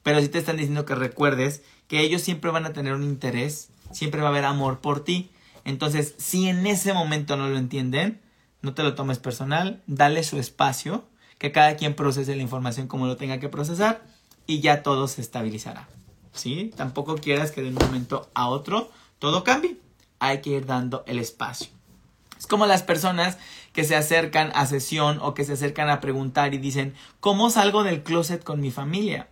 [0.02, 3.68] Pero sí te están diciendo que recuerdes que ellos siempre van a tener un interés,
[3.92, 5.30] siempre va a haber amor por ti.
[5.62, 8.22] Entonces, si en ese momento no lo entienden,
[8.62, 11.04] no te lo tomes personal, dale su espacio,
[11.36, 14.02] que cada quien procese la información como lo tenga que procesar
[14.46, 15.90] y ya todo se estabilizará.
[16.32, 16.72] ¿Sí?
[16.74, 19.76] Tampoco quieras que de un momento a otro todo cambie.
[20.20, 21.68] Hay que ir dando el espacio.
[22.38, 23.36] Es como las personas
[23.76, 27.84] que se acercan a sesión o que se acercan a preguntar y dicen, ¿cómo salgo
[27.84, 29.28] del closet con mi familia?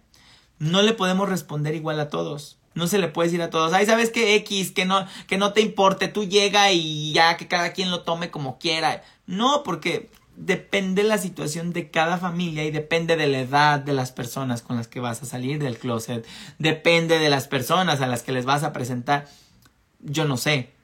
[0.59, 2.59] No le podemos responder igual a todos.
[2.75, 4.73] No se le puede decir a todos, ay, ¿sabes qué X?
[4.73, 8.31] Que no, que no te importe, tú llega y ya que cada quien lo tome
[8.31, 9.03] como quiera.
[9.27, 14.13] No, porque depende la situación de cada familia y depende de la edad de las
[14.13, 16.27] personas con las que vas a salir del closet.
[16.59, 19.27] Depende de las personas a las que les vas a presentar.
[20.01, 20.75] Yo no sé,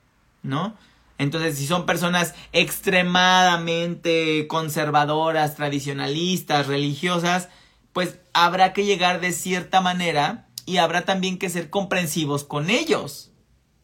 [0.43, 0.79] ¿no?
[1.21, 7.51] Entonces, si son personas extremadamente conservadoras, tradicionalistas, religiosas,
[7.93, 13.33] pues habrá que llegar de cierta manera y habrá también que ser comprensivos con ellos.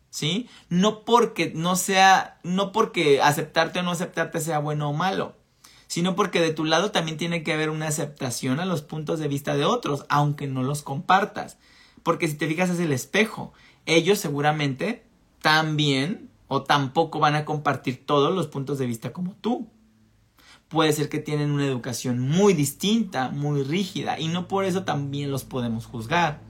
[0.09, 0.49] ¿Sí?
[0.71, 5.37] No porque no sea, no porque aceptarte o no aceptarte sea bueno o malo,
[5.89, 9.29] sino porque de tu lado también tiene que haber una aceptación a los puntos de
[9.29, 11.59] vista de otros, aunque no los compartas.
[12.03, 13.53] Porque si te fijas es el espejo.
[13.85, 15.05] Ellos seguramente
[15.43, 19.69] también o tampoco van a compartir todos los puntos de vista como tú.
[20.69, 25.31] Puede ser que tienen una educación muy distinta, muy rígida, y no por eso también
[25.31, 26.41] los podemos juzgar.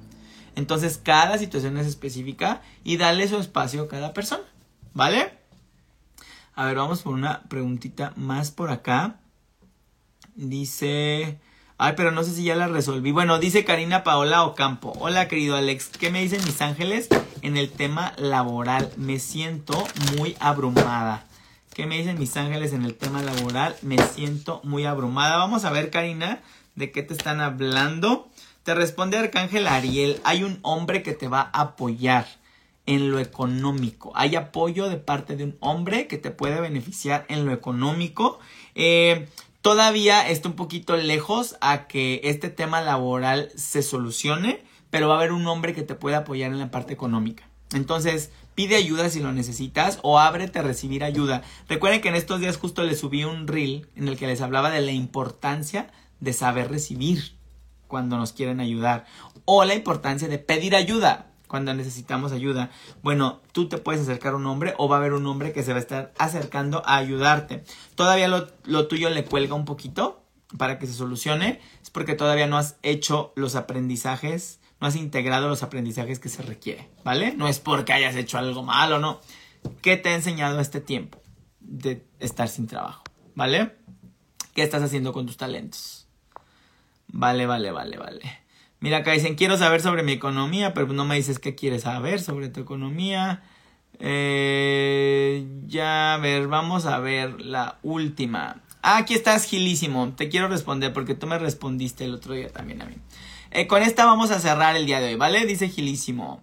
[0.54, 4.44] Entonces, cada situación es específica y dale su espacio a cada persona.
[4.94, 5.34] ¿Vale?
[6.54, 9.20] A ver, vamos por una preguntita más por acá.
[10.34, 11.38] Dice.
[11.76, 13.12] Ay, pero no sé si ya la resolví.
[13.12, 14.94] Bueno, dice Karina Paola Ocampo.
[14.98, 15.88] Hola, querido Alex.
[15.88, 17.10] ¿Qué me dicen mis ángeles
[17.42, 18.92] en el tema laboral?
[18.96, 21.26] Me siento muy abrumada.
[21.74, 23.76] ¿Qué me dicen mis ángeles en el tema laboral?
[23.82, 25.36] Me siento muy abrumada.
[25.36, 26.42] Vamos a ver, Karina,
[26.74, 28.28] de qué te están hablando.
[28.62, 30.20] Te responde Arcángel Ariel.
[30.24, 32.26] Hay un hombre que te va a apoyar
[32.86, 34.12] en lo económico.
[34.14, 38.38] Hay apoyo de parte de un hombre que te puede beneficiar en lo económico.
[38.74, 39.28] Eh,
[39.66, 44.62] Todavía está un poquito lejos a que este tema laboral se solucione,
[44.96, 47.50] pero va a haber un hombre que te puede apoyar en la parte económica.
[47.74, 51.42] Entonces, pide ayuda si lo necesitas o ábrete a recibir ayuda.
[51.68, 54.70] Recuerden que en estos días justo les subí un reel en el que les hablaba
[54.70, 55.90] de la importancia
[56.20, 57.36] de saber recibir
[57.88, 59.04] cuando nos quieren ayudar
[59.44, 62.70] o la importancia de pedir ayuda cuando necesitamos ayuda.
[63.02, 65.62] Bueno, tú te puedes acercar a un hombre o va a haber un hombre que
[65.62, 67.64] se va a estar acercando a ayudarte.
[67.96, 70.22] Todavía lo, lo tuyo le cuelga un poquito
[70.56, 71.60] para que se solucione.
[71.82, 76.42] Es porque todavía no has hecho los aprendizajes, no has integrado los aprendizajes que se
[76.42, 77.34] requiere, ¿vale?
[77.34, 79.20] No es porque hayas hecho algo malo, no.
[79.82, 81.20] ¿Qué te ha enseñado este tiempo
[81.60, 83.02] de estar sin trabajo?
[83.34, 83.72] ¿Vale?
[84.54, 86.06] ¿Qué estás haciendo con tus talentos?
[87.08, 88.46] Vale, vale, vale, vale.
[88.80, 92.20] Mira, acá dicen, quiero saber sobre mi economía, pero no me dices qué quieres saber
[92.20, 93.42] sobre tu economía.
[93.98, 98.62] Eh, ya, a ver, vamos a ver la última.
[98.88, 100.12] Ah, aquí estás, Gilísimo.
[100.16, 102.94] Te quiero responder porque tú me respondiste el otro día también a mí.
[103.50, 105.44] Eh, con esta vamos a cerrar el día de hoy, ¿vale?
[105.44, 106.40] Dice Gilísimo.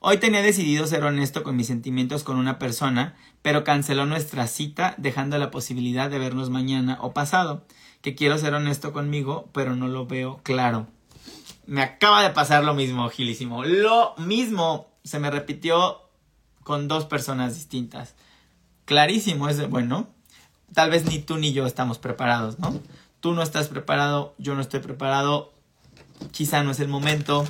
[0.00, 4.94] Hoy tenía decidido ser honesto con mis sentimientos con una persona, pero canceló nuestra cita
[4.98, 7.64] dejando la posibilidad de vernos mañana o pasado.
[8.02, 10.88] Que quiero ser honesto conmigo, pero no lo veo claro.
[11.64, 13.64] Me acaba de pasar lo mismo, Gilísimo.
[13.64, 16.02] Lo mismo se me repitió
[16.62, 18.16] con dos personas distintas.
[18.84, 20.14] Clarísimo, es bueno.
[20.74, 22.80] Tal vez ni tú ni yo estamos preparados, ¿no?
[23.20, 25.52] Tú no estás preparado, yo no estoy preparado.
[26.32, 27.46] Quizá no es el momento.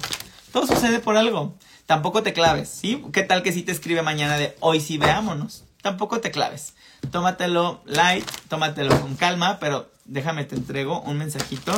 [0.53, 1.55] Todo sucede por algo.
[1.87, 3.05] Tampoco te claves, ¿sí?
[3.12, 5.64] ¿Qué tal que si te escribe mañana de hoy sí veámonos?
[5.83, 6.75] Tampoco te claves.
[7.11, 11.73] Tómatelo light, tómatelo con calma, pero déjame te entrego un mensajito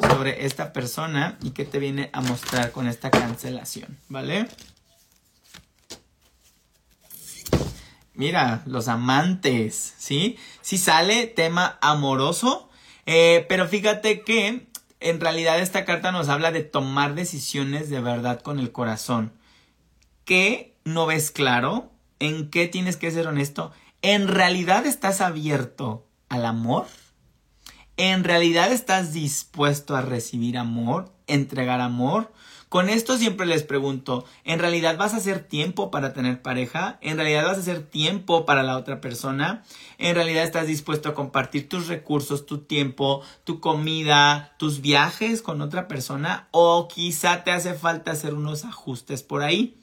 [0.00, 4.48] sobre esta persona y qué te viene a mostrar con esta cancelación, ¿vale?
[8.14, 10.36] Mira, los amantes, ¿sí?
[10.60, 12.68] Sí sale tema amoroso,
[13.06, 14.66] eh, pero fíjate que
[15.00, 19.32] en realidad esta carta nos habla de tomar decisiones de verdad con el corazón.
[20.24, 21.90] ¿Qué no ves claro?
[22.18, 23.72] ¿En qué tienes que ser honesto?
[24.02, 26.86] ¿En realidad estás abierto al amor?
[27.96, 32.32] ¿En realidad estás dispuesto a recibir amor, entregar amor?
[32.70, 36.98] Con esto siempre les pregunto, ¿en realidad vas a hacer tiempo para tener pareja?
[37.00, 39.64] ¿En realidad vas a hacer tiempo para la otra persona?
[39.98, 45.62] ¿En realidad estás dispuesto a compartir tus recursos, tu tiempo, tu comida, tus viajes con
[45.62, 46.46] otra persona?
[46.52, 49.76] ¿O quizá te hace falta hacer unos ajustes por ahí?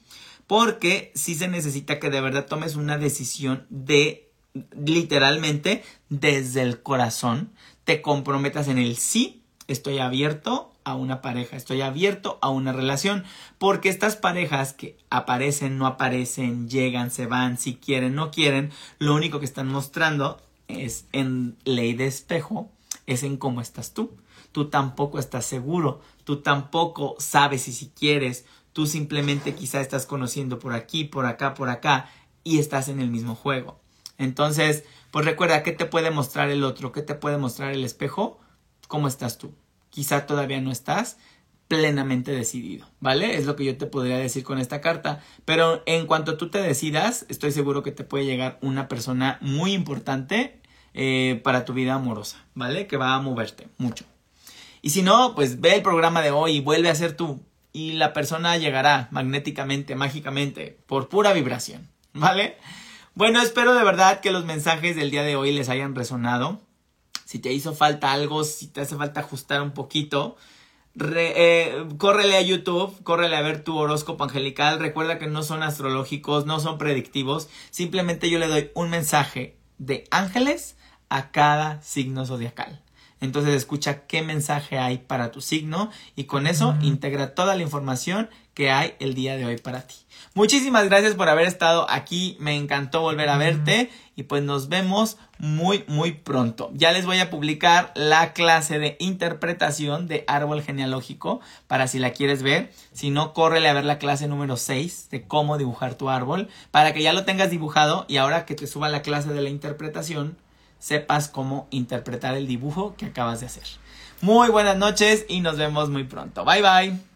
[0.46, 4.30] Porque sí se necesita que de verdad tomes una decisión de
[4.74, 7.52] literalmente desde el corazón,
[7.84, 13.24] te comprometas en el sí, estoy abierto a una pareja, estoy abierto a una relación,
[13.58, 19.14] porque estas parejas que aparecen, no aparecen, llegan, se van, si quieren, no quieren, lo
[19.14, 22.70] único que están mostrando es en ley de espejo,
[23.06, 24.16] es en cómo estás tú.
[24.52, 30.58] Tú tampoco estás seguro, tú tampoco sabes si si quieres, tú simplemente quizá estás conociendo
[30.58, 32.10] por aquí, por acá, por acá
[32.44, 33.78] y estás en el mismo juego.
[34.16, 36.92] Entonces, pues recuerda, ¿qué te puede mostrar el otro?
[36.92, 38.40] ¿Qué te puede mostrar el espejo?
[38.88, 39.52] ¿Cómo estás tú?
[39.90, 41.18] Quizá todavía no estás
[41.68, 43.36] plenamente decidido, ¿vale?
[43.36, 45.20] Es lo que yo te podría decir con esta carta.
[45.44, 49.72] Pero en cuanto tú te decidas, estoy seguro que te puede llegar una persona muy
[49.74, 50.60] importante
[50.94, 52.86] eh, para tu vida amorosa, ¿vale?
[52.86, 54.06] Que va a moverte mucho.
[54.80, 57.42] Y si no, pues ve el programa de hoy y vuelve a ser tú.
[57.72, 62.56] Y la persona llegará magnéticamente, mágicamente, por pura vibración, ¿vale?
[63.14, 66.62] Bueno, espero de verdad que los mensajes del día de hoy les hayan resonado
[67.28, 70.38] si te hizo falta algo, si te hace falta ajustar un poquito,
[70.98, 74.78] eh, córrele a YouTube, córrele a ver tu horóscopo angelical.
[74.78, 77.50] Recuerda que no son astrológicos, no son predictivos.
[77.68, 80.78] Simplemente yo le doy un mensaje de ángeles
[81.10, 82.82] a cada signo zodiacal.
[83.20, 88.30] Entonces escucha qué mensaje hay para tu signo y con eso integra toda la información
[88.54, 89.96] que hay el día de hoy para ti.
[90.34, 95.16] Muchísimas gracias por haber estado aquí, me encantó volver a verte y pues nos vemos
[95.38, 96.70] muy muy pronto.
[96.74, 102.10] Ya les voy a publicar la clase de interpretación de árbol genealógico para si la
[102.10, 102.72] quieres ver.
[102.92, 106.92] Si no, córrele a ver la clase número 6 de cómo dibujar tu árbol para
[106.92, 110.36] que ya lo tengas dibujado y ahora que te suba la clase de la interpretación
[110.78, 113.64] sepas cómo interpretar el dibujo que acabas de hacer.
[114.20, 116.44] Muy buenas noches y nos vemos muy pronto.
[116.44, 117.07] Bye bye.